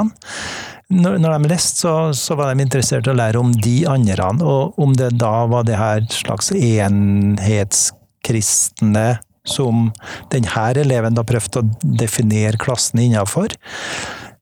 Når, 0.95 1.13
når 1.23 1.31
de 1.33 1.39
leste, 1.51 1.77
så, 1.83 1.93
så, 2.15 2.33
var 2.39 2.47
de 2.51 2.63
interessert 2.63 3.07
i 3.09 3.11
å 3.13 3.19
lære 3.19 3.39
om 3.41 3.51
de 3.55 3.87
andre, 3.89 4.27
og 4.45 4.63
om 4.81 4.93
det 4.99 5.11
da 5.19 5.47
var 5.51 5.63
det 5.67 5.77
her 5.81 6.01
slags 6.13 6.51
enhetskristne 6.55 9.19
som 9.45 9.89
denne 10.33 10.67
eleven 10.81 11.17
da 11.17 11.25
prøvde 11.27 11.61
å 11.61 11.69
definere 12.01 12.61
klassen 12.61 13.03
innafor. 13.05 13.53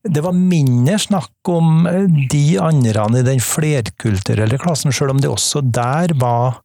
Det 0.03 0.23
var 0.23 0.35
mindre 0.35 0.99
snakk 0.99 1.49
om 1.51 1.87
de 2.31 2.45
andre 2.59 3.07
i 3.19 3.27
den 3.27 3.43
flerkulturelle 3.43 4.59
klassen, 4.59 4.95
sjøl 4.95 5.15
om 5.15 5.23
det 5.23 5.31
også 5.31 5.63
der 5.63 6.15
var, 6.19 6.59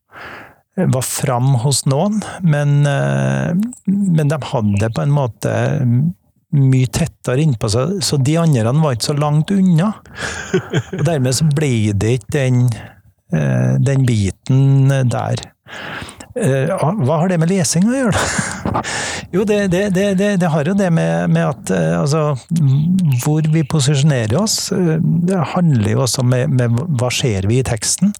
var 0.77 1.05
fram 1.05 1.53
hos 1.61 1.83
noen. 1.89 2.21
Men, 2.41 2.81
men, 2.81 4.25
de 4.25 4.41
hadde 4.51 4.81
det 4.81 4.93
på 4.95 5.05
en 5.05 5.13
måte 5.13 5.53
mye 6.57 6.89
tettere 6.89 7.43
innpå 7.43 7.69
seg, 7.69 7.97
så 8.01 8.17
de 8.17 8.37
andre 8.41 8.73
var 8.73 8.97
ikke 8.97 9.11
så 9.11 9.17
langt 9.19 9.53
unna. 9.53 9.91
Og 10.95 11.05
dermed 11.05 11.37
så 11.37 11.45
ble 11.53 11.91
det 11.93 12.17
ikke 12.21 12.33
den, 12.39 12.63
den 13.85 14.05
biten 14.07 14.89
der. 15.11 15.45
Eh, 16.37 16.69
hva 16.69 17.19
har 17.21 17.31
det 17.31 17.39
med 17.41 17.49
lesing 17.51 17.87
å 17.89 17.95
gjøre? 17.95 18.13
da? 18.13 18.81
jo, 19.35 19.43
det, 19.47 19.59
det, 19.73 19.83
det, 19.95 20.29
det, 20.41 20.49
har 20.53 20.69
jo 20.69 20.75
det 20.77 20.89
med, 20.93 21.31
med 21.33 21.43
at 21.47 21.71
eh, 21.73 21.93
altså, 21.97 22.35
Hvor 23.23 23.47
vi 23.53 23.63
posisjonerer 23.67 24.37
oss, 24.39 24.71
eh, 24.75 24.97
det 25.01 25.39
handler 25.55 25.93
jo 25.95 26.03
også 26.05 26.25
med, 26.27 26.53
med 26.53 26.81
hva 26.99 27.11
skjer 27.13 27.49
vi 27.49 27.61
i 27.61 27.67
teksten. 27.67 28.13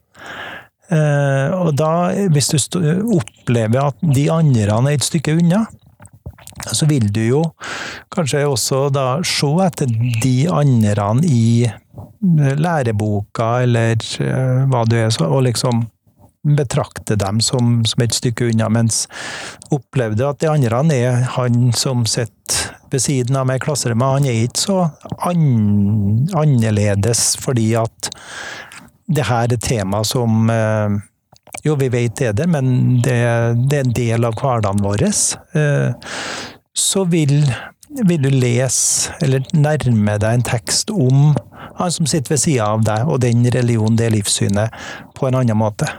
Og 0.88 1.74
da, 1.76 2.14
hvis 2.32 2.48
du 2.72 2.78
opplever 3.12 3.90
at 3.90 3.98
de 4.16 4.30
andre 4.32 4.78
er 4.78 4.94
et 4.94 5.04
stykke 5.04 5.34
unna, 5.36 5.66
så 6.64 6.88
vil 6.88 7.10
du 7.12 7.20
jo 7.26 7.42
kanskje 8.16 8.46
også 8.48 8.86
da 8.96 9.18
se 9.28 9.50
etter 9.66 9.92
de 10.24 10.38
andre 10.48 11.10
i 11.28 11.68
læreboka, 12.56 13.50
eller 13.66 14.00
hva 14.72 14.86
du 14.88 14.96
er, 15.02 15.12
og 15.28 15.44
liksom 15.50 15.84
betrakte 16.56 17.18
dem 17.20 17.42
som, 17.44 17.82
som, 17.86 18.04
et 18.04 18.16
stykke 18.16 18.52
unna, 18.52 18.70
mens 18.72 19.06
opplevde 19.74 20.28
at 20.28 20.42
de 20.44 20.52
andre 20.52 20.84
er 20.96 21.26
han 21.36 21.72
som 21.76 22.06
sitter 22.08 22.34
ved 22.92 23.04
siden 23.04 23.36
av 23.36 23.48
meg 23.50 23.60
i 23.60 23.66
klasserommet, 23.66 24.20
han 24.20 24.28
er 24.30 24.46
ikke 24.46 24.64
så 24.64 24.78
an, 25.28 25.44
annerledes 26.38 27.34
fordi 27.42 27.74
at 27.80 28.12
det 29.08 29.28
her 29.28 29.52
er 29.52 29.64
tema 29.64 30.04
som 30.08 30.50
eh, 30.52 30.98
Jo, 31.64 31.76
vi 31.80 31.88
vet 31.92 32.16
det 32.20 32.28
er 32.30 32.36
det, 32.38 32.48
men 32.52 33.00
det, 33.04 33.18
det 33.72 33.80
er 33.80 33.86
en 33.86 33.96
del 33.96 34.28
av 34.28 34.36
hverdagen 34.40 34.84
vår. 34.84 35.04
Eh, 35.08 36.12
så 36.78 37.04
vil, 37.10 37.40
vil 38.08 38.22
du 38.24 38.30
lese, 38.30 39.16
eller 39.26 39.48
nærme 39.56 40.18
deg 40.22 40.38
en 40.38 40.46
tekst 40.48 40.92
om 40.94 41.32
han 41.78 41.92
som 41.92 42.08
sitter 42.10 42.36
ved 42.36 42.42
sida 42.42 42.68
av 42.74 42.84
deg, 42.86 43.08
og 43.08 43.22
den 43.22 43.46
religionen, 43.54 43.98
det 44.00 44.12
livssynet, 44.16 44.74
på 45.18 45.28
en 45.28 45.40
annen 45.42 45.60
måte. 45.60 45.90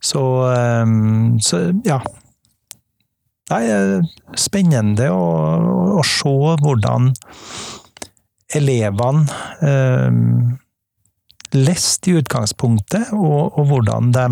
Så, 0.00 0.22
ehm, 0.52 1.38
så 1.42 1.68
ja. 1.86 2.00
Nei, 3.48 3.62
spennende 4.36 5.08
å, 5.08 5.22
å, 5.96 6.02
se 6.04 6.32
hvordan 6.60 7.14
elevene 8.58 9.24
eh, 9.64 10.18
leste 11.56 12.12
i 12.12 12.18
utgangspunktet, 12.20 13.14
og, 13.16 13.56
og, 13.56 13.62
hvordan 13.70 14.12
de 14.12 14.26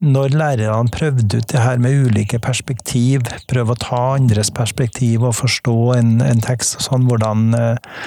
når 0.00 0.32
lærerne 0.32 0.88
prøvde 0.94 1.42
ut 1.42 1.50
det 1.52 1.60
her 1.60 1.82
med 1.82 2.06
ulike 2.06 2.38
perspektiv, 2.40 3.26
prøve 3.50 3.74
å 3.74 3.80
ta 3.82 4.00
andres 4.14 4.48
perspektiv 4.54 5.26
og 5.26 5.36
forstå 5.42 5.76
en, 5.98 6.14
en 6.24 6.40
tekst, 6.40 6.78
og 6.78 6.86
sånn, 6.86 7.04
hvordan 7.10 7.50
eh, 7.58 7.98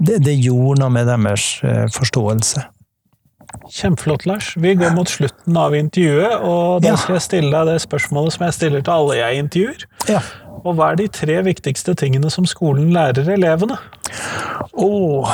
det, 0.00 0.20
det, 0.26 0.36
gjorde 0.36 0.82
noe 0.82 0.92
med 0.92 1.08
deres 1.08 1.46
eh, 1.64 1.86
forståelse. 1.92 2.66
Kjempeflott, 3.70 4.26
Lars. 4.26 4.52
Vi 4.56 4.74
går 4.78 4.92
mot 4.94 5.10
slutten 5.10 5.56
av 5.58 5.74
intervjuet, 5.76 6.42
og 6.46 6.82
da 6.84 6.94
skal 6.98 7.16
jeg 7.18 7.26
stille 7.26 7.50
deg 7.54 7.70
det 7.70 7.82
spørsmålet 7.82 8.34
som 8.34 8.46
jeg 8.46 8.56
stiller 8.56 8.84
til 8.86 8.94
alle 8.94 9.18
jeg 9.18 9.42
intervjuer. 9.44 9.84
Ja. 10.10 10.22
Og 10.60 10.76
hva 10.76 10.90
er 10.92 11.00
de 11.00 11.08
tre 11.12 11.38
viktigste 11.46 11.94
tingene 11.98 12.30
som 12.32 12.46
skolen 12.48 12.92
lærer 12.94 13.30
elevene? 13.36 13.78
Å 14.70 14.86
oh, 14.86 15.30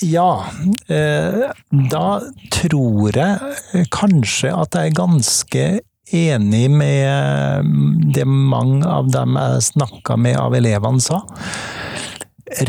Ja. 0.00 0.46
Eh, 0.88 1.46
da 1.92 2.04
tror 2.54 3.16
jeg 3.16 3.86
kanskje 3.92 4.52
at 4.56 4.76
jeg 4.76 4.90
er 4.90 4.96
ganske 4.96 5.64
enig 6.16 6.66
med 6.72 7.68
det 8.14 8.26
mange 8.26 8.86
av 8.88 9.10
dem 9.12 9.36
jeg 9.38 9.66
snakka 9.70 10.16
med 10.18 10.38
av 10.40 10.56
elevene 10.58 11.02
sa. 11.04 11.22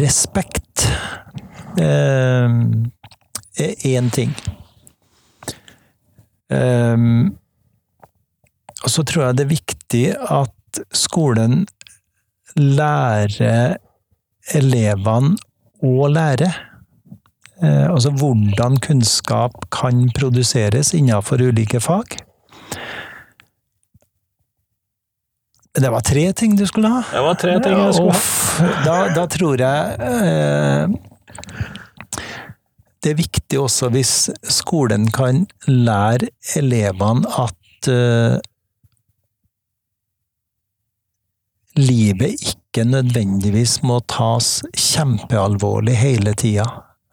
Respekt. 0.01 0.85
Eh, 1.79 2.57
er 3.59 3.75
én 3.87 4.09
ting. 4.13 4.33
Um, 6.51 7.37
og 8.83 8.89
så 8.89 9.03
tror 9.07 9.25
jeg 9.25 9.37
det 9.37 9.45
er 9.45 9.53
viktig 9.53 10.05
at 10.39 10.81
skolen 10.95 11.65
lærer 12.57 13.77
elevene 14.57 15.37
å 15.85 16.09
lære. 16.11 16.49
Uh, 17.61 17.93
altså 17.93 18.11
hvordan 18.17 18.79
kunnskap 18.81 19.55
kan 19.71 20.09
produseres 20.17 20.95
innenfor 20.97 21.43
ulike 21.43 21.79
fag. 21.79 22.17
Det 25.71 25.87
var 25.87 26.03
tre 26.03 26.25
ting 26.35 26.57
du 26.59 26.65
skulle 26.67 26.89
ha? 26.91 27.03
Det 27.13 27.21
var 27.23 27.37
tre 27.39 27.53
ting 27.63 27.77
jeg 27.77 27.93
skulle 27.95 28.17
ha. 28.17 28.71
Da, 28.83 28.95
da 29.15 29.23
tror 29.31 29.61
jeg 29.61 29.95
uh, 30.03 30.97
det 33.01 33.13
er 33.13 33.19
viktig 33.19 33.59
også 33.59 33.89
hvis 33.93 34.13
skolen 34.53 35.07
kan 35.13 35.45
lære 35.67 36.29
elevene 36.57 37.29
at 37.41 37.89
uh, 37.89 38.37
livet 41.79 42.37
ikke 42.53 42.85
nødvendigvis 42.85 43.79
må 43.87 43.99
tas 44.11 44.59
kjempealvorlig 44.77 45.97
hele 45.97 46.33
tida. 46.37 46.67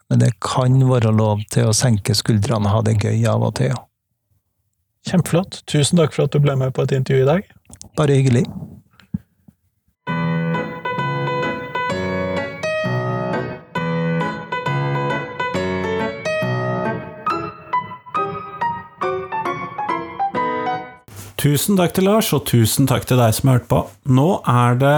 Men 0.08 0.22
det 0.24 0.34
kan 0.44 0.80
være 0.88 1.12
lov 1.12 1.44
til 1.52 1.68
å 1.68 1.76
senke 1.76 2.16
skuldrene 2.16 2.68
og 2.68 2.78
ha 2.78 2.84
det 2.86 2.98
gøy 3.02 3.24
av 3.28 3.44
og 3.48 3.56
til. 3.60 3.74
Kjempeflott. 5.08 5.62
Tusen 5.68 6.00
takk 6.00 6.14
for 6.16 6.28
at 6.28 6.34
du 6.34 6.42
ble 6.44 6.56
med 6.58 6.74
på 6.76 6.84
et 6.84 6.94
intervju 6.96 7.24
i 7.24 7.28
dag. 7.28 7.48
Bare 7.96 8.16
hyggelig. 8.16 8.44
Tusen 21.38 21.76
takk 21.78 21.92
til 21.94 22.08
Lars, 22.08 22.32
og 22.34 22.48
tusen 22.50 22.88
takk 22.90 23.04
til 23.06 23.20
deg 23.20 23.34
som 23.36 23.50
har 23.50 23.60
hørt 23.60 23.68
på. 23.70 23.82
Nå 24.10 24.40
er 24.50 24.78
det 24.80 24.94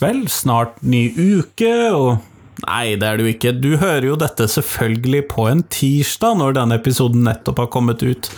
vel 0.00 0.22
snart 0.32 0.78
ny 0.80 1.10
uke, 1.12 1.74
og 1.92 2.22
Nei, 2.64 2.94
det 2.96 3.04
er 3.04 3.18
det 3.18 3.24
jo 3.24 3.32
ikke. 3.34 3.50
Du 3.58 3.72
hører 3.80 4.06
jo 4.06 4.14
dette 4.16 4.46
selvfølgelig 4.48 5.24
på 5.32 5.48
en 5.50 5.64
tirsdag, 5.74 6.38
når 6.38 6.54
denne 6.56 6.78
episoden 6.78 7.26
nettopp 7.26 7.64
har 7.64 7.72
kommet 7.74 8.04
ut. 8.06 8.30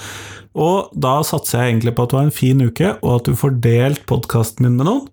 Og 0.56 0.88
da 0.96 1.18
satser 1.28 1.60
jeg 1.60 1.74
egentlig 1.74 1.92
på 1.94 2.06
at 2.06 2.10
du 2.10 2.16
har 2.16 2.26
en 2.26 2.34
fin 2.34 2.64
uke, 2.64 2.94
og 3.04 3.10
at 3.18 3.28
du 3.28 3.36
får 3.38 3.58
delt 3.62 4.06
podkasten 4.08 4.66
min 4.66 4.80
med 4.80 4.88
noen. 4.88 5.04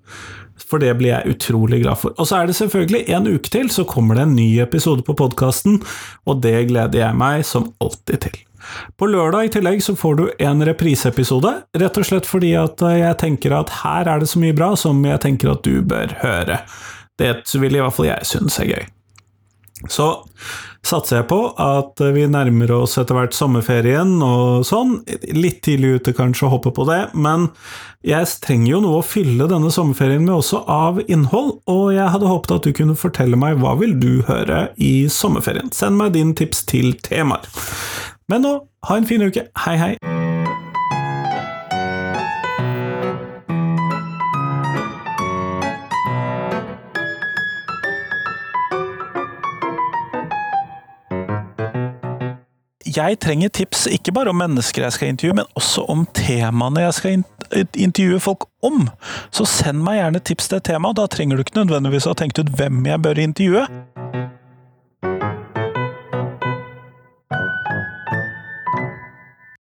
For 0.64 0.82
det 0.82 0.96
blir 0.98 1.12
jeg 1.12 1.36
utrolig 1.36 1.84
glad 1.84 2.00
for. 2.02 2.16
Og 2.18 2.30
så 2.30 2.40
er 2.40 2.50
det 2.50 2.56
selvfølgelig 2.58 3.04
en 3.14 3.30
uke 3.36 3.52
til, 3.54 3.70
så 3.70 3.86
kommer 3.86 4.18
det 4.18 4.26
en 4.26 4.38
ny 4.40 4.48
episode 4.64 5.06
på 5.06 5.18
podkasten, 5.20 5.82
og 6.26 6.42
det 6.42 6.56
gleder 6.72 7.04
jeg 7.04 7.20
meg 7.20 7.46
som 7.46 7.70
alltid 7.84 8.26
til. 8.26 8.42
På 9.00 9.10
lørdag 9.10 9.48
i 9.50 9.54
tillegg 9.54 9.84
så 9.84 9.96
får 10.00 10.20
du 10.20 10.26
en 10.48 10.66
repriseepisode, 10.68 11.54
rett 11.82 12.02
og 12.02 12.10
slett 12.10 12.30
fordi 12.30 12.54
at 12.60 12.84
eh, 12.86 13.00
jeg 13.04 13.20
tenker 13.22 13.56
at 13.58 13.78
her 13.84 14.10
er 14.10 14.24
det 14.24 14.32
så 14.32 14.42
mye 14.44 14.58
bra 14.58 14.74
som 14.80 15.04
jeg 15.06 15.22
tenker 15.24 15.54
at 15.54 15.64
du 15.66 15.82
bør 15.86 16.18
høre. 16.24 16.64
Det 17.20 17.36
vil 17.62 17.78
i 17.78 17.82
hvert 17.84 17.96
fall 17.96 18.10
jeg 18.10 18.30
synes 18.30 18.60
er 18.62 18.72
gøy. 18.74 18.84
Så 19.92 20.06
satser 20.84 21.22
jeg 21.22 21.28
på 21.32 21.40
at 21.60 22.00
vi 22.16 22.26
nærmer 22.32 22.72
oss 22.76 22.96
etter 23.00 23.18
hvert 23.18 23.36
sommerferien 23.36 24.16
og 24.24 24.66
sånn. 24.68 24.98
Litt 25.36 25.62
tidlig 25.66 25.98
ute 25.98 26.14
kanskje 26.16 26.48
å 26.48 26.54
hoppe 26.56 26.74
på 26.76 26.86
det, 26.88 27.02
men 27.16 27.50
jeg 28.04 28.28
trenger 28.44 28.70
jo 28.74 28.82
noe 28.84 29.00
å 29.00 29.06
fylle 29.08 29.48
denne 29.52 29.72
sommerferien 29.74 30.24
med 30.24 30.36
også 30.38 30.64
av 30.72 31.02
innhold, 31.08 31.58
og 31.72 31.86
jeg 31.96 32.12
hadde 32.16 32.32
håpet 32.32 32.56
at 32.58 32.68
du 32.68 32.76
kunne 32.76 33.00
fortelle 33.00 33.40
meg 33.40 33.60
hva 33.64 33.76
vil 33.80 33.96
du 34.00 34.24
høre 34.28 34.66
i 34.76 35.08
sommerferien. 35.12 35.72
Send 35.76 36.00
meg 36.00 36.16
din 36.18 36.36
tips 36.38 36.66
til 36.70 36.94
temaer. 37.04 37.48
Men 38.30 38.42
nå, 38.42 38.58
ha 38.88 38.98
en 38.98 39.08
fin 39.08 39.22
uke. 39.22 39.48
Hei, 39.66 39.78
hei! 39.78 39.96
jeg 52.94 53.18
trenger 53.20 53.50
tips 53.50 53.88
ikke 53.90 54.14
bare 54.14 54.30
om 54.30 54.38
mennesker 54.38 54.84
jeg 54.84 54.94
skal 54.94 55.08
intervjue, 55.14 55.38
men 55.40 55.50
også 55.58 55.86
om 55.90 56.06
temaene 56.14 56.86
jeg 56.86 56.94
skal 56.94 57.24
intervjue 57.74 58.20
folk 58.22 58.46
om. 58.62 58.88
Så 59.34 59.48
send 59.50 59.82
meg 59.86 59.98
gjerne 60.02 60.22
tips 60.22 60.50
til 60.50 60.62
et 60.62 60.70
tema, 60.70 60.94
da 60.94 61.08
trenger 61.10 61.38
du 61.38 61.46
ikke 61.46 61.60
nødvendigvis 61.64 62.08
å 62.08 62.14
ha 62.14 62.22
tenkt 62.22 62.42
ut 62.42 62.54
hvem 62.58 62.86
jeg 62.86 63.02
bør 63.02 63.24
intervjue. 63.24 63.68